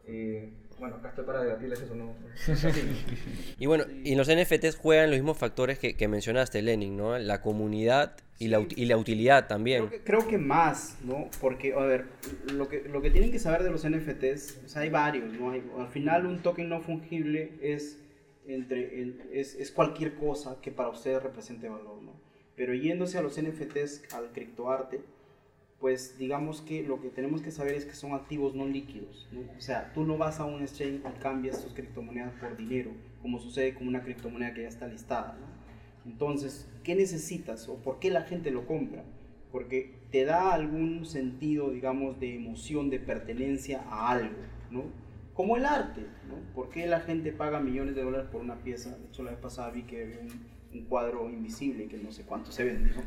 [0.06, 2.14] eh, bueno, acá estoy para debatirles eso, ¿no?
[3.58, 7.16] Y bueno, y los NFTs juegan los mismos factores que, que mencionaste, Lenin, ¿no?
[7.18, 9.86] La comunidad y, la, ut- y la utilidad también.
[9.86, 11.28] Creo que, creo que más, ¿no?
[11.40, 12.06] Porque, a ver,
[12.52, 15.50] lo que, lo que tienen que saber de los NFTs, o sea, hay varios, ¿no?
[15.50, 17.98] Hay- al final un token no fungible es,
[18.46, 22.12] entre el- es, es cualquier cosa que para ustedes represente valor, ¿no?
[22.56, 25.00] Pero yéndose a los NFTs, al criptoarte,
[25.78, 29.40] pues digamos que lo que tenemos que saber es que son activos no líquidos, ¿no?
[29.56, 33.40] O sea, tú no vas a un exchange y cambias tus criptomonedas por dinero, como
[33.40, 35.51] sucede con una criptomoneda que ya está listada, ¿no?
[36.06, 39.04] Entonces, ¿qué necesitas o por qué la gente lo compra?
[39.50, 44.36] Porque te da algún sentido, digamos, de emoción, de pertenencia a algo,
[44.70, 44.84] ¿no?
[45.34, 46.34] Como el arte, ¿no?
[46.54, 48.96] ¿Por qué la gente paga millones de dólares por una pieza?
[48.96, 52.24] De hecho, la vez pasada vi que había un, un cuadro invisible que no sé
[52.24, 53.02] cuánto se vende, ¿no?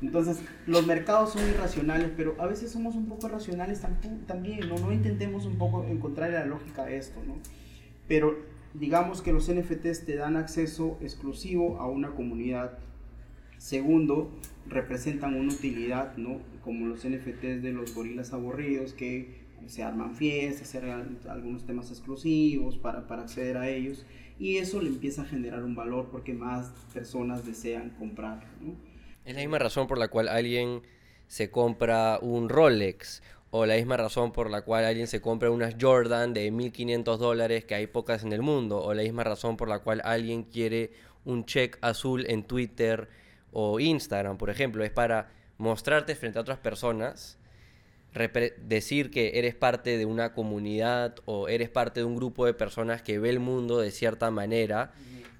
[0.00, 3.82] Entonces, los mercados son irracionales, pero a veces somos un poco racionales
[4.26, 4.78] también, ¿no?
[4.78, 7.34] No intentemos un poco encontrar la lógica de esto, ¿no?
[8.06, 8.36] Pero
[8.74, 12.78] digamos que los NFTs te dan acceso exclusivo a una comunidad.
[13.58, 14.30] Segundo,
[14.66, 16.40] representan una utilidad, ¿no?
[16.62, 20.78] Como los NFTs de los gorilas aburridos que se arman fiestas, se
[21.28, 24.06] algunos temas exclusivos para, para acceder a ellos.
[24.38, 28.46] Y eso le empieza a generar un valor porque más personas desean comprar.
[29.24, 30.82] Es la misma razón por la cual alguien
[31.26, 35.76] se compra un Rolex o la misma razón por la cual alguien se compra unas
[35.80, 39.68] Jordan de 1500 dólares que hay pocas en el mundo o la misma razón por
[39.68, 40.92] la cual alguien quiere
[41.24, 43.08] un check azul en Twitter
[43.52, 47.38] o Instagram, por ejemplo, es para mostrarte frente a otras personas,
[48.62, 53.02] decir que eres parte de una comunidad o eres parte de un grupo de personas
[53.02, 54.92] que ve el mundo de cierta manera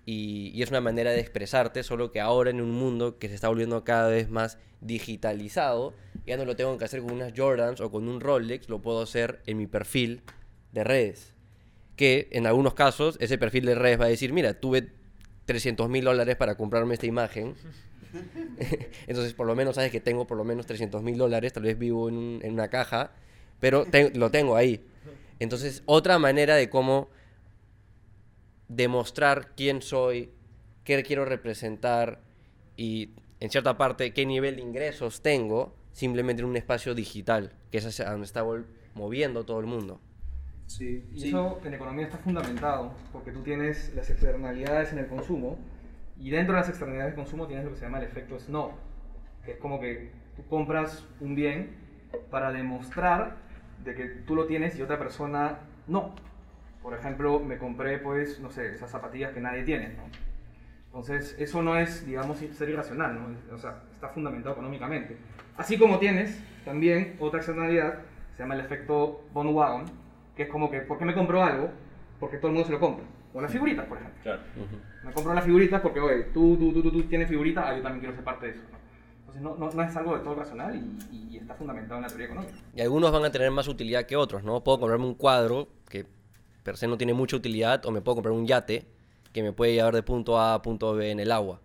[0.06, 3.34] y, y es una manera de expresarte, solo que ahora en un mundo que se
[3.34, 5.94] está volviendo cada vez más digitalizado,
[6.28, 9.02] ya no lo tengo que hacer con unas Jordans o con un Rolex, lo puedo
[9.02, 10.22] hacer en mi perfil
[10.72, 11.34] de redes.
[11.96, 14.88] Que en algunos casos ese perfil de redes va a decir, mira, tuve
[15.46, 17.54] 300 mil dólares para comprarme esta imagen.
[19.06, 21.78] Entonces, por lo menos sabes que tengo por lo menos 300 mil dólares, tal vez
[21.78, 23.12] vivo en, un- en una caja,
[23.60, 24.84] pero lo tengo ahí.
[25.40, 27.08] Entonces, otra manera de cómo
[28.68, 30.30] demostrar quién soy,
[30.84, 32.20] qué quiero representar
[32.76, 33.10] y,
[33.40, 37.84] en cierta parte, qué nivel de ingresos tengo, simplemente en un espacio digital, que es
[37.84, 38.44] hacia donde está
[38.94, 40.00] moviendo todo el mundo.
[40.66, 41.28] Sí, Y sí.
[41.28, 45.58] eso en economía está fundamentado, porque tú tienes las externalidades en el consumo,
[46.16, 48.70] y dentro de las externalidades de consumo tienes lo que se llama el efecto snob,
[49.44, 51.74] que es como que tú compras un bien
[52.30, 53.36] para demostrar
[53.84, 56.14] de que tú lo tienes y otra persona no.
[56.80, 60.04] Por ejemplo, me compré, pues, no sé, esas zapatillas que nadie tiene, ¿no?
[60.88, 63.54] Entonces, eso no es, digamos, ser irracional, ¿no?
[63.54, 65.16] O sea, está fundamentado económicamente.
[65.56, 68.00] Así como tienes también otra externalidad,
[68.36, 69.84] se llama el efecto Wagon,
[70.36, 71.70] que es como que, ¿por qué me compro algo?
[72.18, 73.04] Porque todo el mundo se lo compra.
[73.34, 74.18] O las figuritas, por ejemplo.
[74.22, 74.40] Claro.
[75.04, 77.82] Me compro las figuritas porque, oye, tú, tú, tú, tú, tú tienes figuritas, ah, yo
[77.82, 78.78] también quiero ser parte de eso, ¿no?
[79.20, 82.02] Entonces, no, no, no es algo de todo racional y, y- y está fundamentado en
[82.02, 82.54] la teoría económica.
[82.74, 84.64] Y algunos van a tener más utilidad que otros, ¿no?
[84.64, 86.06] Puedo comprarme un cuadro que
[86.62, 88.86] per se no tiene mucha utilidad o me puedo comprar un yate
[89.32, 91.60] que me puede llevar de punto A a punto B en el agua.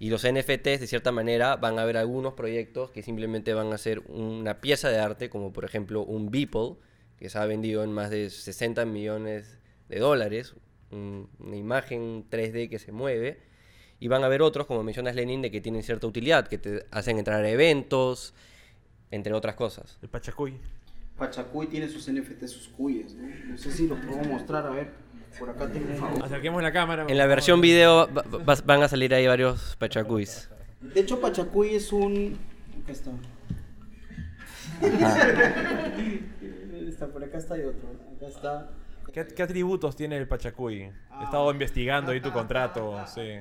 [0.00, 3.78] Y los NFTs, de cierta manera, van a haber algunos proyectos que simplemente van a
[3.78, 6.76] ser una pieza de arte, como por ejemplo un Beeple,
[7.18, 9.58] que se ha vendido en más de 60 millones
[9.88, 10.54] de dólares,
[10.92, 13.40] un- una imagen 3D que se mueve.
[13.98, 16.86] Y van a haber otros, como mencionas Lenin, de que tienen cierta utilidad, que te
[16.92, 18.34] hacen entrar a eventos,
[19.10, 19.98] entre otras cosas.
[20.00, 20.54] El Pachacuy.
[21.16, 23.26] Pachacuy tiene sus NFT, sus cuyas, ¿no?
[23.48, 24.92] No sé si lo puedo mostrar, a ver.
[25.38, 26.24] Por acá tengo un favor.
[26.24, 27.06] Acerquemos la cámara.
[27.08, 30.50] En la versión video va- va- van a salir ahí varios pachacuis.
[30.80, 32.38] De hecho, Pachacuy es un.
[32.82, 33.10] Acá está.
[36.88, 37.06] está.
[37.08, 37.88] Por acá está y otro.
[38.16, 38.70] Acá está.
[39.12, 40.82] ¿Qué, qué atributos tiene el Pachacuy?
[40.82, 43.40] He estado investigando ahí tu contrato, sí.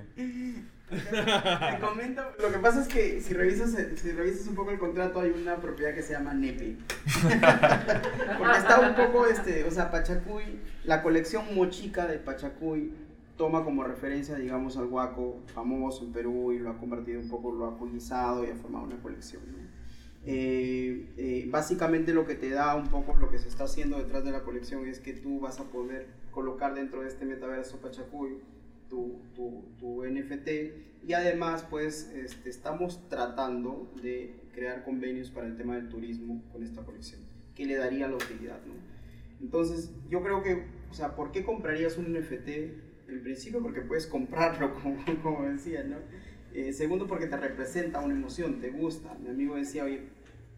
[0.89, 5.19] Te comento, lo que pasa es que si revisas, si revisas un poco el contrato
[5.19, 6.77] hay una propiedad que se llama NEPE.
[8.37, 12.93] Porque está un poco, este, o sea, Pachacuy, la colección mochica de Pachacuy
[13.35, 17.51] toma como referencia, digamos, al huaco famoso en Perú y lo ha convertido un poco,
[17.51, 19.41] lo ha conquistado y ha formado una colección.
[19.45, 19.57] ¿no?
[20.25, 24.25] Eh, eh, básicamente lo que te da un poco lo que se está haciendo detrás
[24.25, 28.41] de la colección es que tú vas a poder colocar dentro de este metaverso Pachacuy
[28.89, 30.49] tu, tu, tu NFT
[31.07, 36.63] y además pues este, estamos tratando de crear convenios para el tema del turismo con
[36.63, 37.21] esta colección
[37.55, 38.73] que le daría la utilidad ¿no?
[39.41, 42.47] entonces yo creo que o sea ¿por qué comprarías un NFT?
[43.09, 45.97] en principio porque puedes comprarlo como, como decía ¿no?
[46.53, 50.16] Eh, segundo porque te representa una emoción te gusta mi amigo decía oye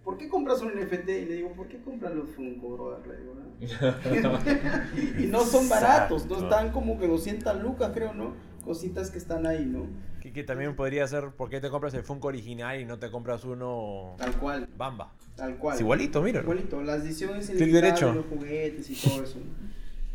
[0.09, 1.07] ¿por qué compras un NFT?
[1.07, 3.07] Y le digo, ¿por qué compras los Funko, brother?
[3.07, 5.19] Le digo, ¿no?
[5.23, 8.33] y no son baratos, no están como que 200 lucas, creo, ¿no?
[8.65, 9.85] Cositas que están ahí, ¿no?
[10.19, 13.11] Que, que también podría ser, ¿por qué te compras el Funko original y no te
[13.11, 15.13] compras uno Tal cual, Bamba?
[15.35, 15.75] tal cual.
[15.75, 16.41] Es igualito, mira.
[16.41, 19.37] Igualito, las ediciones ilimitadas los juguetes y todo eso.
[19.37, 19.69] ¿no?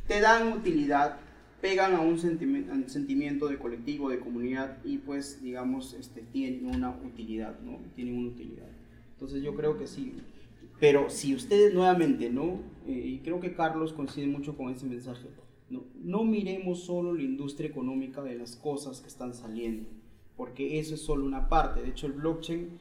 [0.09, 1.19] Te dan utilidad,
[1.61, 6.23] pegan a un, sentimi- a un sentimiento de colectivo, de comunidad y pues, digamos, este,
[6.23, 7.79] tienen una utilidad, ¿no?
[7.95, 8.67] Tienen una utilidad.
[9.15, 10.15] Entonces yo creo que sí.
[10.81, 12.61] Pero si ustedes nuevamente, ¿no?
[12.87, 15.29] Eh, y creo que Carlos coincide mucho con ese mensaje,
[15.71, 15.85] ¿no?
[16.03, 19.89] no miremos solo la industria económica de las cosas que están saliendo,
[20.37, 21.81] porque eso es solo una parte.
[21.81, 22.79] De hecho, el blockchain,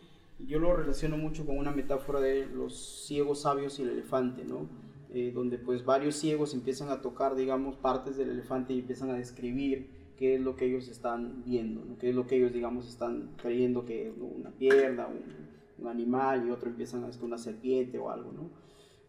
[0.47, 4.67] yo lo relaciono mucho con una metáfora de los ciegos sabios y el elefante, ¿no?
[5.13, 9.13] Eh, donde pues varios ciegos empiezan a tocar, digamos, partes del elefante y empiezan a
[9.13, 11.97] describir qué es lo que ellos están viendo, ¿no?
[11.97, 15.52] qué es lo que ellos, digamos, están creyendo que es una pierna, un,
[15.83, 18.49] un animal y otro empiezan a esto una serpiente o algo, ¿no?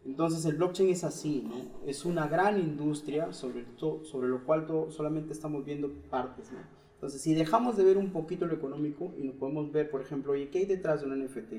[0.05, 1.55] Entonces el blockchain es así, ¿no?
[1.89, 6.59] Es una gran industria sobre, sobre lo cual solamente estamos viendo partes, ¿no?
[6.95, 10.33] Entonces si dejamos de ver un poquito lo económico y nos podemos ver, por ejemplo,
[10.33, 11.55] oye, ¿qué hay detrás de un NFT?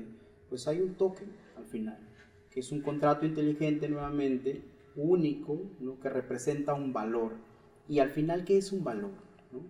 [0.48, 1.98] Pues hay un token al final,
[2.50, 4.62] que es un contrato inteligente nuevamente,
[4.94, 5.98] único, ¿no?
[6.00, 7.32] Que representa un valor.
[7.88, 9.10] Y al final, ¿qué es un valor?
[9.52, 9.60] ¿no?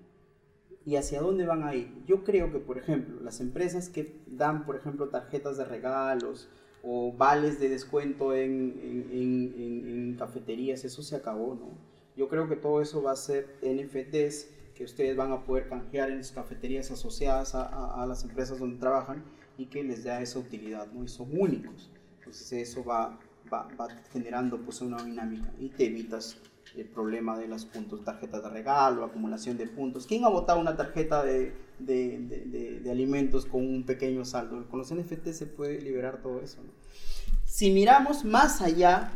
[0.87, 1.93] Y hacia dónde van a ir.
[2.07, 6.49] Yo creo que, por ejemplo, las empresas que dan, por ejemplo, tarjetas de regalos
[6.82, 11.76] o vales de descuento en, en- en- en- cafeterías, eso se acabó, ¿no?
[12.16, 16.11] Yo creo que todo eso va a ser NFTs que ustedes van a poder canjear
[16.11, 19.24] en sus cafeterías asociadas a, a- a las empresas donde trabajan
[19.59, 21.03] y que les da esa utilidad, ¿no?
[21.03, 21.91] Y son únicos.
[22.18, 23.18] Entonces eso va,
[23.53, 26.37] va, va generando pues una dinámica y te evitas
[26.75, 30.07] el problema de las puntos, tarjetas de regalo, acumulación de puntos.
[30.07, 34.67] ¿Quién ha votado una tarjeta de, de, de, de alimentos con un pequeño saldo?
[34.69, 36.62] Con los NFT se puede liberar todo eso.
[36.62, 36.71] ¿no?
[37.45, 39.12] Si miramos más allá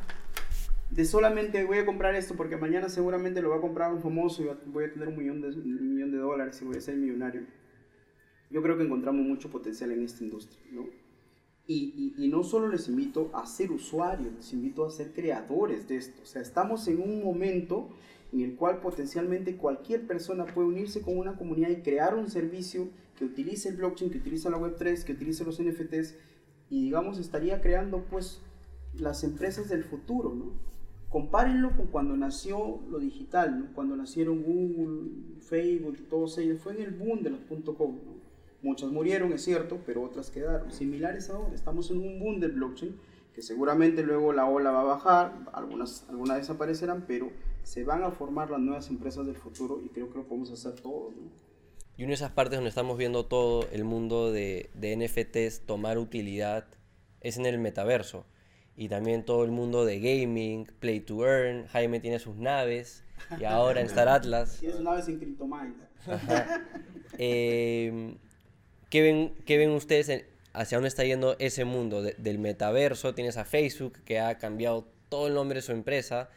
[0.91, 4.43] de solamente voy a comprar esto porque mañana seguramente lo va a comprar un famoso
[4.43, 6.97] y voy a tener un millón de, un millón de dólares y voy a ser
[6.97, 7.43] millonario.
[8.51, 10.87] Yo creo que encontramos mucho potencial en esta industria, ¿no?
[11.67, 16.23] Y, no solo les invito a ser usuarios, les invito a ser creadores de esto.
[16.23, 17.89] O sea, estamos en un momento
[18.33, 22.89] en el cual potencialmente cualquier persona puede unirse con una comunidad y crear un servicio
[23.17, 26.17] que utilice el blockchain, que utilice la Web3, que utilice los NFTs
[26.71, 28.41] y digamos estaría creando pues
[28.95, 30.53] las empresas del futuro, ¿no?
[31.09, 33.75] Compárenlo con cuando nació lo digital, ¿no?
[33.75, 37.41] Cuando nacieron Google, Facebook, todos ellos, fue en el boom de los
[37.77, 37.99] .com.
[38.63, 40.71] Muchas murieron, es cierto, pero otras quedaron.
[40.71, 42.95] Similares ahora, estamos en un boom del blockchain,
[43.35, 47.31] que seguramente luego la ola va a bajar, algunas, algunas desaparecerán, pero
[47.63, 50.73] se van a formar las nuevas empresas del futuro y creo que lo podemos hacer
[50.81, 51.15] todos.
[51.17, 51.31] ¿no?
[51.97, 55.99] Y una de esas partes donde estamos viendo todo el mundo de, de NFTs tomar
[55.99, 56.67] utilidad
[57.21, 58.27] es en el metaverso.
[58.77, 61.67] Y también todo el mundo de gaming, play to earn.
[61.67, 63.05] Jaime tiene sus naves.
[63.39, 64.57] Y ahora en Star Atlas.
[64.61, 65.77] Tiene sus naves en CryptoMind.
[67.23, 68.17] Eh,
[68.91, 73.15] ¿qué, ven, ¿Qué ven ustedes en, hacia dónde está yendo ese mundo de, del metaverso?
[73.15, 76.29] Tienes a Facebook que ha cambiado todo el nombre de su empresa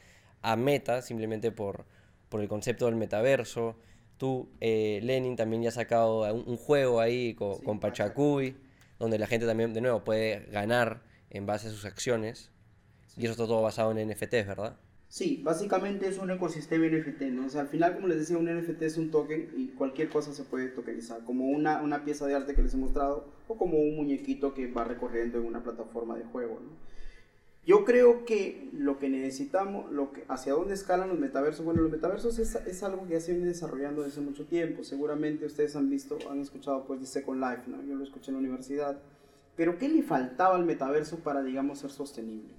[0.41, 1.85] a Meta simplemente por,
[2.29, 3.75] por el concepto del metaverso.
[4.17, 8.55] Tú, eh, Lenin, también ya has sacado un, un juego ahí con, Sí, con Pachacuy,
[8.99, 12.51] donde la gente también, de nuevo, puede ganar en base a sus acciones.
[13.17, 14.77] Y eso está todo basado en NFTs, ¿verdad?
[15.13, 17.45] Sí, básicamente es un ecosistema NFT, ¿no?
[17.45, 20.33] O sea, al final, como les decía, un NFT es un token y cualquier cosa
[20.33, 23.77] se puede tokenizar, como una, una pieza de arte que les he mostrado o como
[23.77, 26.57] un muñequito que va recorriendo en una plataforma de juego.
[27.63, 31.91] Yo creo que lo que necesitamos, lo que, hacia dónde escalan los metaversos, bueno, los
[31.91, 34.83] metaversos es, es algo que ya se viene desarrollando desde mucho tiempo.
[34.83, 37.83] Seguramente ustedes han visto, han escuchado pues de Second Life, ¿no?
[37.83, 38.99] Yo lo escuché en la universidad.
[39.55, 42.49] Pero ¿qué le faltaba al metaverso para, digamos, ser sostenible?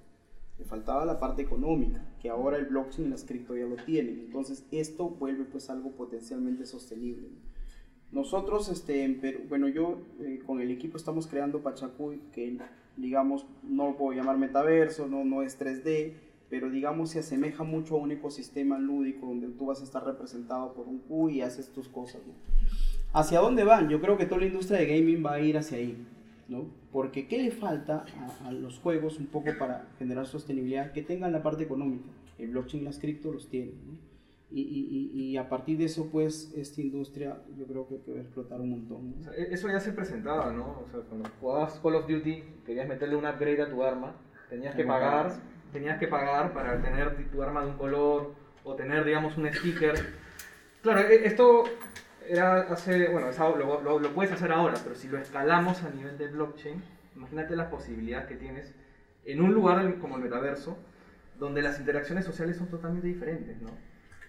[0.60, 4.22] Le faltaba la parte económica, que ahora el blockchain y las cripto ya lo tienen.
[4.24, 7.28] Entonces, esto vuelve pues algo potencialmente sostenible.
[8.12, 12.56] Nosotros, este, en Perú, bueno, yo eh, con el equipo estamos creando Pachacuy, que
[12.96, 16.14] digamos, no lo puedo llamar metaverso, no, no es 3D,
[16.48, 20.72] pero digamos se asemeja mucho a un ecosistema lúdico donde tú vas a estar representado
[20.72, 22.22] por un Q y haces tus cosas.
[22.26, 22.32] ¿no?
[23.12, 23.90] ¿Hacia dónde van?
[23.90, 25.94] Yo creo que toda la industria de gaming va a ir hacia ahí,
[26.48, 26.64] ¿no?
[26.94, 28.04] Porque ¿qué le falta
[28.44, 30.92] a, a los juegos un poco para generar sostenibilidad?
[30.92, 32.08] Que tengan la parte económica.
[32.38, 33.98] El blockchain y las cripto los tienen, ¿no?
[34.52, 38.18] Y, y, y, a partir de eso, pues, esta industria yo creo que, que va
[38.18, 39.10] a explotar un montón.
[39.10, 39.16] ¿no?
[39.18, 40.84] O sea, eso ya se presentaba, ¿no?
[40.86, 44.14] O sea, cuando jugabas Call of Duty, querías meterle un upgrade a tu arma,
[44.48, 45.32] tenías que pagar,
[45.72, 49.96] tenías que pagar para tener tu arma de un color o tener, digamos, un sticker.
[50.82, 51.64] Claro, e- esto
[52.28, 56.16] era hace, bueno, lo, lo- lo puedes hacer ahora, pero si lo escalamos a nivel
[56.18, 56.82] de blockchain,
[57.16, 58.72] imagínate las posibilidades que tienes
[59.24, 60.76] en un lugar como el metaverso,
[61.38, 63.70] donde las interacciones sociales son totalmente diferentes, ¿no?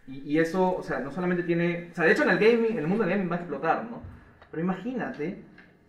[0.07, 2.77] Y, y eso, o sea, no solamente tiene, o sea, de hecho en el gaming,
[2.77, 4.01] el mundo del gaming va a explotar, ¿no?
[4.51, 5.39] Pero imagínate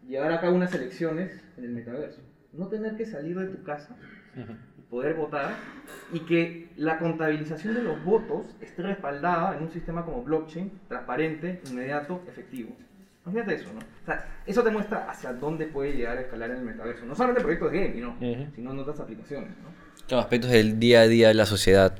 [0.06, 2.20] llevar a cabo unas elecciones en el metaverso,
[2.52, 3.96] no tener que salir de tu casa
[4.75, 5.54] y poder votar
[6.12, 11.60] y que la contabilización de los votos esté respaldada en un sistema como blockchain, transparente,
[11.70, 12.76] inmediato, efectivo.
[13.24, 13.80] Imagínate eso, ¿no?
[13.80, 17.04] O sea, eso te muestra hacia dónde puede llegar a escalar en el metaverso.
[17.04, 18.16] No solamente proyectos de gaming, ¿no?
[18.54, 19.68] Sino en otras aplicaciones, ¿no?
[20.06, 21.96] Claro, aspectos del día a día de la sociedad.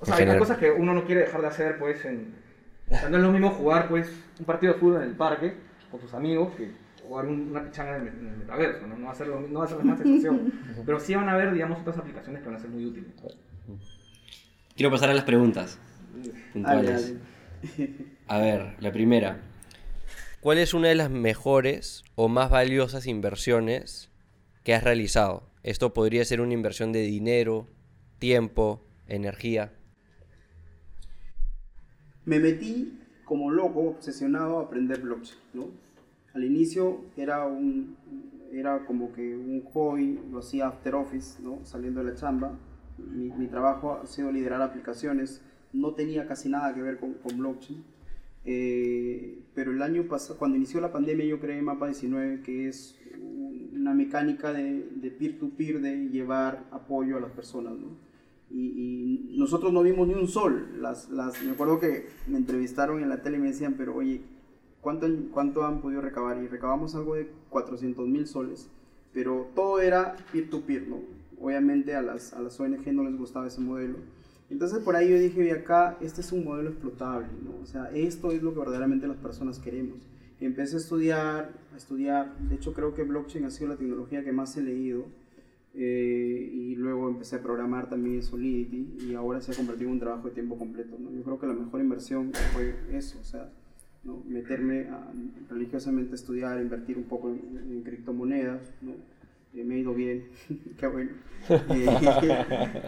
[0.00, 0.38] O sea, hay general.
[0.38, 2.34] cosas que uno no quiere dejar de hacer, pues, en...
[2.88, 5.54] O sea, no es lo mismo jugar, pues, un partido de fútbol en el parque
[5.90, 6.70] con tus amigos que
[7.12, 8.96] jugar un- una pichanga en el, en el metaverso, ¿no?
[8.96, 10.52] No va a ser, lo no va a ser la misma sensación.
[10.86, 13.10] Pero sí van a haber, digamos, otras aplicaciones que van a ser muy útiles.
[14.74, 15.78] Quiero pasar a las preguntas
[16.54, 17.14] puntuales.
[18.28, 19.42] A ver, la primera.
[20.40, 24.10] ¿Cuál es una de las mejores o más valiosas inversiones
[24.64, 25.44] que has realizado?
[25.62, 27.68] Esto podría ser una inversión de dinero,
[28.18, 29.72] tiempo, energía.
[32.24, 35.68] Me metí como loco, obsesionado a aprender blockchain, ¿no?
[36.34, 37.96] Al inicio era un
[38.52, 41.64] era como que un hobby, lo hacía after office, ¿no?
[41.64, 42.58] Saliendo de la chamba.
[42.98, 45.40] Mi, mi trabajo ha sido liderar aplicaciones,
[45.72, 47.82] no tenía casi nada que ver con, con blockchain.
[48.44, 52.98] Eh, pero el año pasado, cuando inició la pandemia, yo creé Mapa 19, que es
[53.20, 57.96] un- una mecánica de de peer-to-peer de llevar apoyo a las personas, ¿no?
[58.54, 60.68] y, y nosotros no vimos ni un sol.
[60.80, 64.20] Las, las, me acuerdo que me entrevistaron en la tele y me decían, pero oye,
[64.82, 66.42] ¿cuánto, cuánto han podido recabar?
[66.42, 68.68] Y recabamos algo de 400 mil soles,
[69.14, 71.00] pero todo era peer-to-peer, ¿no?
[71.40, 73.96] Obviamente a las, a las ONG no les gustaba ese modelo.
[74.50, 77.56] Entonces por ahí yo dije, "Oye, acá este es un modelo explotable, ¿no?
[77.62, 80.06] O sea, esto es lo que verdaderamente las personas queremos.
[80.40, 84.32] Empecé a estudiar, a estudiar, de hecho creo que blockchain ha sido la tecnología que
[84.32, 85.06] más he leído
[85.74, 90.00] eh, y luego empecé a programar también Solidity y ahora se ha convertido en un
[90.00, 91.10] trabajo de tiempo completo, ¿no?
[91.12, 93.50] Yo creo que la mejor inversión fue eso, o sea,
[94.04, 94.22] ¿no?
[94.26, 95.12] meterme a,
[95.50, 97.40] religiosamente a estudiar, invertir un poco en,
[97.70, 98.92] en criptomonedas, ¿no?
[99.54, 100.24] Eh, me ha ido bien,
[100.78, 101.10] qué bueno.
[101.50, 101.86] Eh,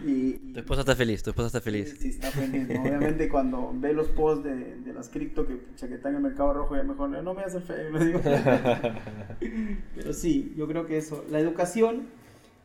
[0.06, 1.94] y- y- Tu esposa está feliz, tu esposa está feliz.
[1.98, 2.68] Sí, está feliz.
[2.68, 2.82] ¿no?
[2.82, 6.54] Obviamente cuando ve los posts de, de las cripto que, que están en el mercado
[6.54, 8.20] rojo, ya mejor no me hace feo, le digo.
[9.94, 12.02] Pero sí, yo creo que eso, la educación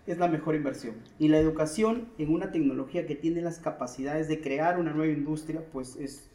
[0.08, 0.96] es la mejor inversión.
[1.20, 5.62] Y la educación en una tecnología que tiene las capacidades de crear una nueva industria,
[5.74, 6.29] pues es,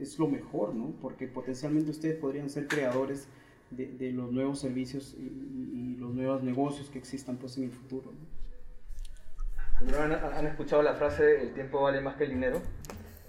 [0.00, 0.92] es lo mejor, ¿no?
[1.00, 3.28] Porque potencialmente ustedes podrían ser creadores
[3.70, 7.70] de, de los nuevos servicios y, y- los nuevos negocios que existan pues en el
[7.70, 8.12] futuro.
[8.12, 9.98] ¿no?
[9.98, 12.60] Han, han escuchado la frase el tiempo vale más que el dinero.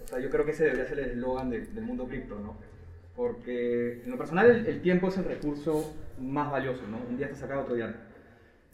[0.03, 2.55] O sea, yo creo que ese debería ser el eslogan de- del mundo cripto, ¿no?
[3.15, 6.97] Porque en lo personal el, el tiempo es el recurso más valioso, ¿no?
[7.09, 7.95] Un día está sacado, otro día no.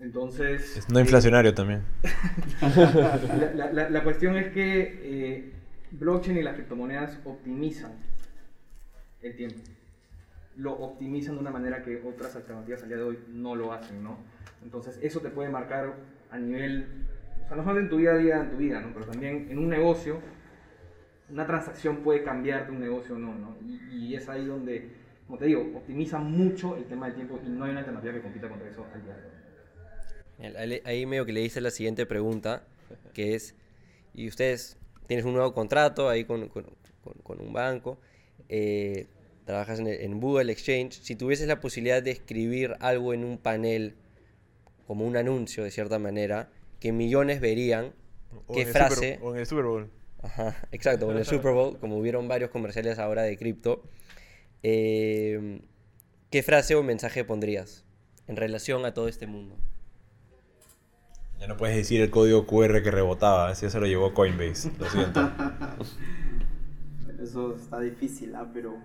[0.04, 0.78] Entonces...
[0.78, 1.84] Es no eh, inflacionario también.
[2.62, 5.52] la, la- la- la cuestión es que eh,
[5.92, 7.94] blockchain y las criptomonedas optimizan
[9.22, 9.60] el tiempo.
[10.58, 14.04] Lo optimizan de una manera que otras alternativas al día de hoy no lo hacen,
[14.04, 14.18] ¿no?
[14.64, 15.94] Entonces eso te puede marcar
[16.30, 17.06] a nivel,
[17.44, 18.94] o sea, no solamente en tu día a día, en tu vida, ¿no?
[18.94, 20.20] Pero también en un negocio,
[21.30, 23.58] una transacción puede cambiarte un negocio o no, ¿no?
[23.66, 24.92] Y, y es ahí donde,
[25.28, 28.22] como te digo, optimiza mucho el tema del tiempo y no hay una alternativa que
[28.22, 29.42] compita contra eso al día de hoy.
[30.86, 32.64] Ahí medio que le hice la siguiente pregunta,
[33.14, 33.56] que es,
[34.14, 34.78] y ustedes
[35.12, 36.64] tienes un nuevo contrato ahí con, con-
[37.04, 38.00] con- con un banco,
[38.48, 39.08] eh,
[39.44, 43.96] trabajas en, en Google Exchange, si tuvieses la posibilidad de escribir algo en un panel,
[44.88, 46.50] como un anuncio de cierta manera,
[46.80, 47.92] que millones verían,
[48.48, 48.96] O ¿qué en frase?
[49.16, 49.92] Super- o en el Super Bowl.
[50.22, 53.84] Ajá, exacto, con el Super Bowl, como hubieron varios comerciales ahora de cripto,
[54.64, 55.60] eh,
[56.30, 57.84] ¿qué frase o mensaje pondrías
[58.28, 59.58] en relación a todo este mundo?
[61.42, 64.72] Ya no puedes decir el código QR que rebotaba, ese ya se lo llevó Coinbase,
[64.78, 65.32] lo siento.
[67.20, 68.48] Eso está difícil, ¿ah?
[68.54, 68.76] pero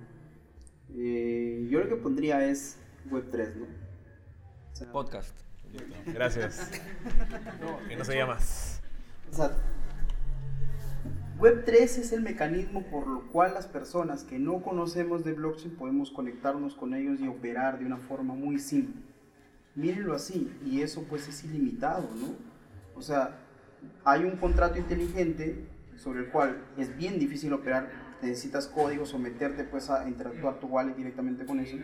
[0.97, 2.79] eh, yo lo que pondría es
[3.11, 3.67] Web3, ¿no?
[3.67, 5.37] O sea, Podcast.
[6.07, 6.71] Gracias.
[7.89, 8.81] que no se llama más.
[9.31, 9.51] o sea,
[11.39, 16.11] Web3 es el mecanismo por lo cual las personas que no conocemos de blockchain podemos
[16.11, 19.03] conectarnos con ellos y operar de una forma muy simple.
[19.75, 22.46] Mírenlo así, y eso pues es ilimitado, ¿no?
[22.97, 23.39] O sea,
[24.05, 25.67] hay un contrato inteligente
[25.97, 27.91] sobre el cual es bien difícil operar,
[28.23, 31.77] necesitas códigos o meterte pues a interactuar tu wallet directamente con eso,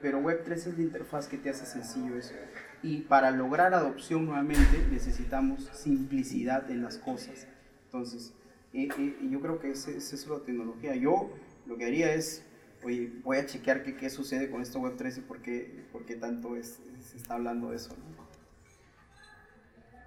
[0.00, 2.34] pero Web3 es la interfaz que te hace sencillo eso.
[2.82, 7.46] Y para lograr adopción nuevamente necesitamos simplicidad en las cosas.
[7.86, 8.32] Entonces,
[8.72, 10.94] eh, eh, yo creo que ese es la tecnología.
[10.94, 11.30] Yo
[11.66, 12.44] lo que haría es,
[12.82, 16.14] oye, voy a chequear qué, qué sucede con esto Web3 y por qué, por qué
[16.14, 17.90] tanto es, se está hablando de eso.
[17.90, 18.29] ¿no?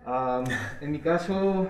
[0.06, 0.44] Am,
[0.82, 1.68] en mi caso,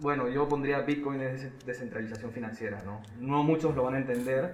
[0.00, 3.02] bueno, yo pondría Bitcoin des- descentralización financiera, ¿no?
[3.18, 4.52] No muchos lo van a entender,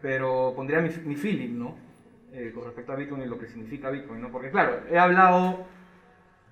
[0.00, 1.76] pero pondría mi, mi feeling, ¿no?
[2.32, 4.30] Eh, con respecto a Bitcoin y lo que significa Bitcoin, ¿no?
[4.30, 5.58] Porque claro, he hablado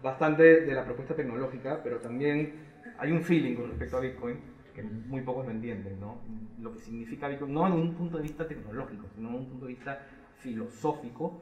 [0.02, 2.52] bastante de la propuesta tecnológica, pero también
[2.98, 4.38] hay un feeling con respecto a Bitcoin
[4.74, 6.18] que muy pocos lo entienden, ¿no?
[6.60, 9.66] Lo que significa Bitcoin, no en un punto de vista tecnológico, sino en un punto
[9.66, 10.00] de vista
[10.40, 11.40] filosófico,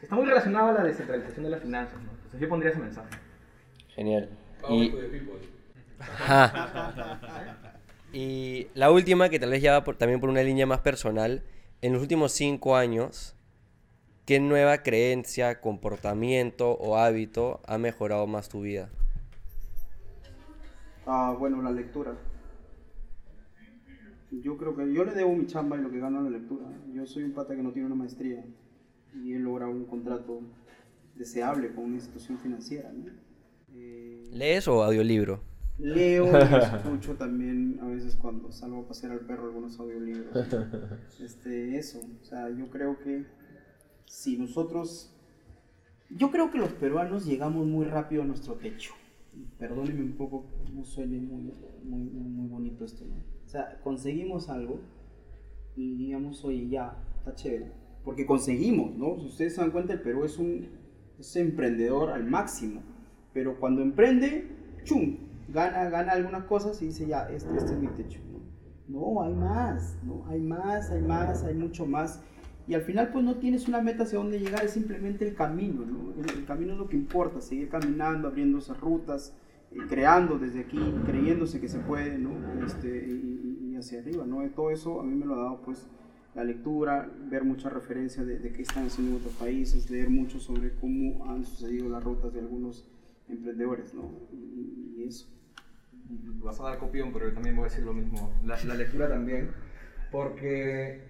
[0.00, 2.10] que está muy relacionado a la descentralización de las finanzas, ¿no?
[2.12, 3.10] Entonces yo pondría ese mensaje.
[3.96, 4.28] Genial.
[4.70, 4.92] Y,
[6.00, 7.80] Ajá.
[8.12, 11.42] y la última, que tal vez ya va por- también por una línea más personal,
[11.82, 13.34] en los últimos cinco años,
[14.26, 18.90] ¿qué nueva creencia, comportamiento o hábito ha mejorado más tu vida?
[21.06, 22.12] Ah, bueno, la lectura.
[24.42, 26.66] Yo creo que yo le debo mi chamba y lo que gano a la lectura.
[26.92, 28.44] Yo soy un pata que no tiene una maestría
[29.14, 30.40] y he logrado un contrato
[31.14, 32.90] deseable con una institución financiera.
[32.92, 33.04] ¿no?
[34.36, 35.40] ¿Lees o audiolibro?
[35.78, 36.30] leo y
[36.76, 40.34] escucho también a veces cuando salgo a pasear al perro algunos audiolibros.
[41.20, 43.24] Este, eso, o sea, yo creo que
[44.06, 45.14] si nosotros,
[46.10, 48.92] yo creo que los peruanos llegamos muy rápido a nuestro techo.
[49.58, 51.52] Perdónenme un poco, no suene muy,
[51.84, 53.16] muy, muy bonito esto, ¿no?
[53.44, 54.80] O sea, conseguimos algo
[55.74, 57.72] y digamos, oye, ya, está chévere.
[58.04, 59.18] Porque conseguimos, ¿no?
[59.18, 60.68] Si ustedes se dan cuenta, el Perú es un
[61.18, 62.82] es emprendedor al máximo.
[63.36, 64.48] Pero cuando emprende,
[64.84, 65.18] ¡chum!
[65.52, 68.18] Gana, gana algunas cosas y dice, ya, este, este es mi techo.
[68.88, 69.22] ¿no?
[69.22, 70.24] Hay más, ¿no?
[70.26, 72.22] Hay más, hay más, hay mucho más.
[72.66, 75.84] Y al final, pues no tienes una meta hacia dónde llegar, es simplemente el camino,
[75.84, 76.14] ¿no?
[76.18, 79.36] El, el camino es lo que importa, seguir caminando, abriendo esas rutas,
[79.86, 82.30] creando desde aquí, creyéndose que se puede, ¿no?
[82.64, 84.48] Este, y, y hacia arriba, ¿no?
[84.52, 85.86] Todo eso a mí me lo ha dado, pues,
[86.34, 90.40] la lectura, ver muchas referencias de, de qué están haciendo en otros países, leer mucho
[90.40, 92.88] sobre cómo han sucedido las rutas de algunos
[93.28, 94.10] emprendedores, ¿no?
[94.32, 95.26] Y, y eso.
[96.42, 98.30] Vas a dar copión, pero yo también voy a decir lo mismo.
[98.44, 99.50] La, la lectura también,
[100.12, 101.02] porque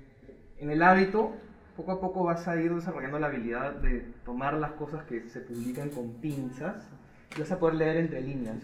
[0.58, 1.32] en el hábito
[1.76, 5.40] poco a poco vas a ir desarrollando la habilidad de tomar las cosas que se
[5.40, 6.88] publican con pinzas
[7.36, 8.56] y vas a poder leer entre líneas.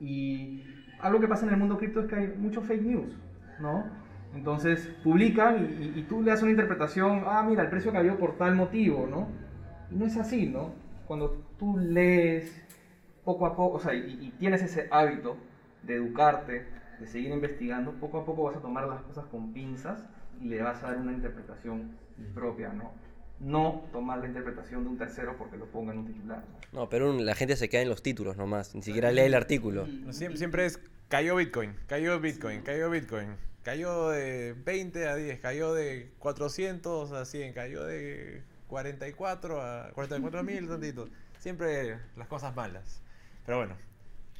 [0.00, 0.62] Y
[1.00, 3.16] algo que pasa en el mundo cripto es que hay mucho fake news,
[3.58, 3.84] ¿no?
[4.34, 8.18] Entonces publican y, y- y tú le das una interpretación, ah, mira, el precio cayó
[8.18, 9.28] por tal motivo, ¿no?
[9.90, 10.72] Y no es así, ¿no?
[11.06, 12.62] Cuando tú lees
[13.28, 15.36] poco a poco, o sea, y, y tienes ese hábito
[15.82, 16.64] de educarte,
[16.98, 20.02] de seguir investigando, poco a poco vas a tomar las cosas con pinzas
[20.40, 21.90] y le vas a dar una interpretación
[22.34, 22.90] propia, ¿no?
[23.38, 26.42] No tomar la interpretación de un tercero porque lo ponga en un titular.
[26.72, 26.80] ¿no?
[26.80, 29.34] No, pero un- la gente se queda en los títulos nomás, ni siquiera lee el
[29.34, 29.86] artículo.
[30.10, 33.28] Siempre, siempre es cayó Bitcoin, cayó Bitcoin, cayó Bitcoin.
[33.62, 40.42] Cayó de 20 a 10, cayó de 400 a 100, cayó de 44 a 44
[40.42, 41.08] mil, tantito.
[41.38, 43.02] Siempre las cosas malas.
[43.48, 43.76] Pero bueno,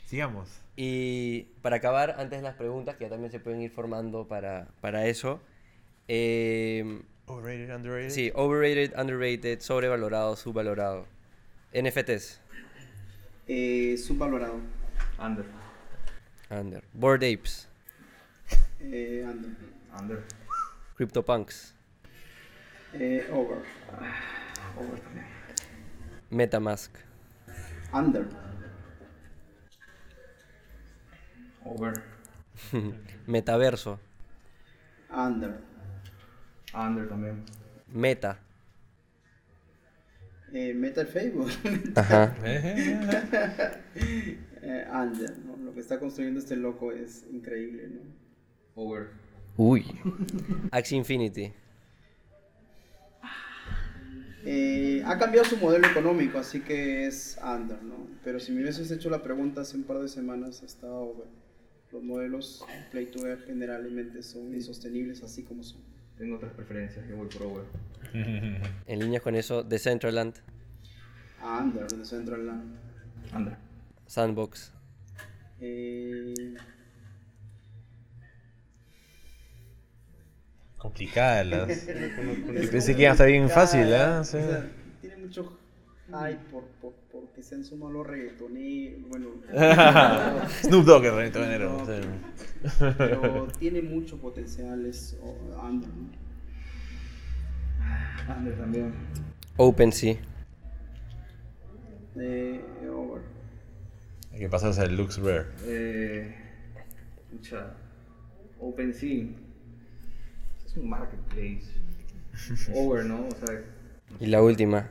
[0.05, 0.51] sigamos.
[0.77, 4.69] Y para acabar, antes de las preguntas, que ya también se pueden ir formando para,
[4.83, 5.41] para eso.
[6.09, 8.11] eh, Overrated, underrated.
[8.11, 11.07] sí, overrated, underrated, sobrevalorado, subvalorado.
[11.73, 12.39] NFTs,
[13.47, 14.61] Eh, subvalorado.
[15.19, 15.47] Under.
[16.51, 16.85] under.
[16.93, 17.67] Bored Apes,
[18.81, 19.51] Eh, under.
[19.99, 20.23] Under.
[20.99, 21.73] CryptoPunks,
[22.93, 23.57] Eh, over.
[24.77, 25.27] Over también.
[26.29, 26.91] MetaMask,
[27.95, 28.27] Under.
[31.69, 31.93] Over.
[33.27, 34.01] Metaverso,
[35.11, 35.61] Under.
[36.75, 37.45] Under también.
[37.89, 38.39] Meta.
[40.53, 41.51] Eh, meta el Facebook.
[41.95, 42.35] Ajá.
[44.61, 45.57] Eh, under, ¿no?
[45.57, 48.01] Lo que está construyendo este loco es increíble, ¿no?
[48.75, 49.11] Over.
[49.57, 49.87] Uy.
[50.73, 51.53] Axie Infinity.
[54.45, 58.09] Eh, ha cambiado su modelo económico, así que es under, ¿no?
[58.25, 61.29] Pero si me hubieses hecho la pregunta hace un par de semanas, estaba over.
[61.93, 65.81] Los modelos Play to Earn generalmente son insostenibles así como son.
[66.19, 67.65] Tengo otras preferencias, yo voy por over.
[68.87, 70.35] En líneas con eso, Decentraland,
[71.43, 72.77] Under, de Central Land.
[73.35, 73.57] Under.
[74.07, 74.73] Sandbox,
[75.61, 76.35] Eh,
[80.79, 81.87] Complicadas las.
[82.63, 84.21] Yo pensé que iba a estar bien fácil, ¿ah?
[84.21, 84.33] o Sí.
[84.39, 84.71] sea,
[85.01, 85.59] tiene mucho
[86.09, 89.29] hype por, por, porque sean sumado los reggaetoneros, bueno,
[90.63, 91.87] Snoop Dogg, el reggaetonero.
[92.99, 95.37] Pero tiene mucho potencial, es oh.
[98.37, 98.93] Under también.
[99.57, 100.17] OpenSea,
[102.17, 103.23] Eh, over.
[104.33, 105.47] Hay que pasarse al Lux Rare.
[105.65, 106.35] Eh,
[107.17, 107.75] escucha,
[108.61, 109.27] OpenSea
[110.67, 111.67] es un marketplace.
[112.75, 113.27] Over, ¿no?
[113.27, 113.61] O sea,
[114.21, 114.91] y la última,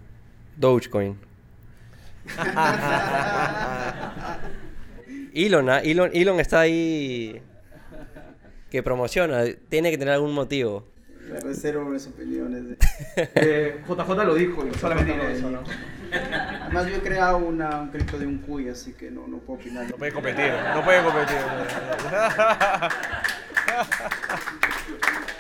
[0.57, 1.17] Dogecoin.
[5.33, 5.79] Elon, ¿ah?
[5.79, 7.41] Elon, Elon está ahí
[8.69, 10.85] que promociona, tiene que tener algún motivo.
[11.31, 12.69] Me reservo mis opiniones.
[12.69, 12.77] de-
[13.35, 15.61] eh, JJ lo dijo y solamente lo eso, ¿no?
[16.63, 19.59] Además, yo he creado una, un cripto de un cuy, así que no, no puedo
[19.59, 19.89] opinar.
[19.89, 21.37] No puede competir, no puede competir.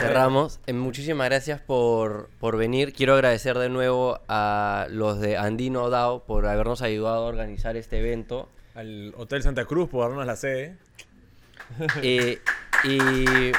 [0.00, 0.60] Cerramos.
[0.66, 2.92] Eh, muchísimas gracias por, por venir.
[2.92, 7.98] Quiero agradecer de nuevo a los de Andino DAO por habernos ayudado a organizar este
[7.98, 8.48] evento.
[8.74, 10.76] Al Hotel Santa Cruz por darnos la sede.
[12.02, 12.38] Eh,
[12.84, 13.52] y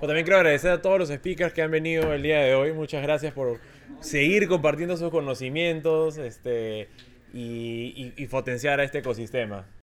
[0.00, 2.72] también quiero agradecer a todos los speakers que han venido el día de hoy.
[2.72, 3.58] Muchas gracias por
[4.00, 6.88] seguir compartiendo sus conocimientos este,
[7.32, 9.66] y, y- y potenciar a este ecosistema.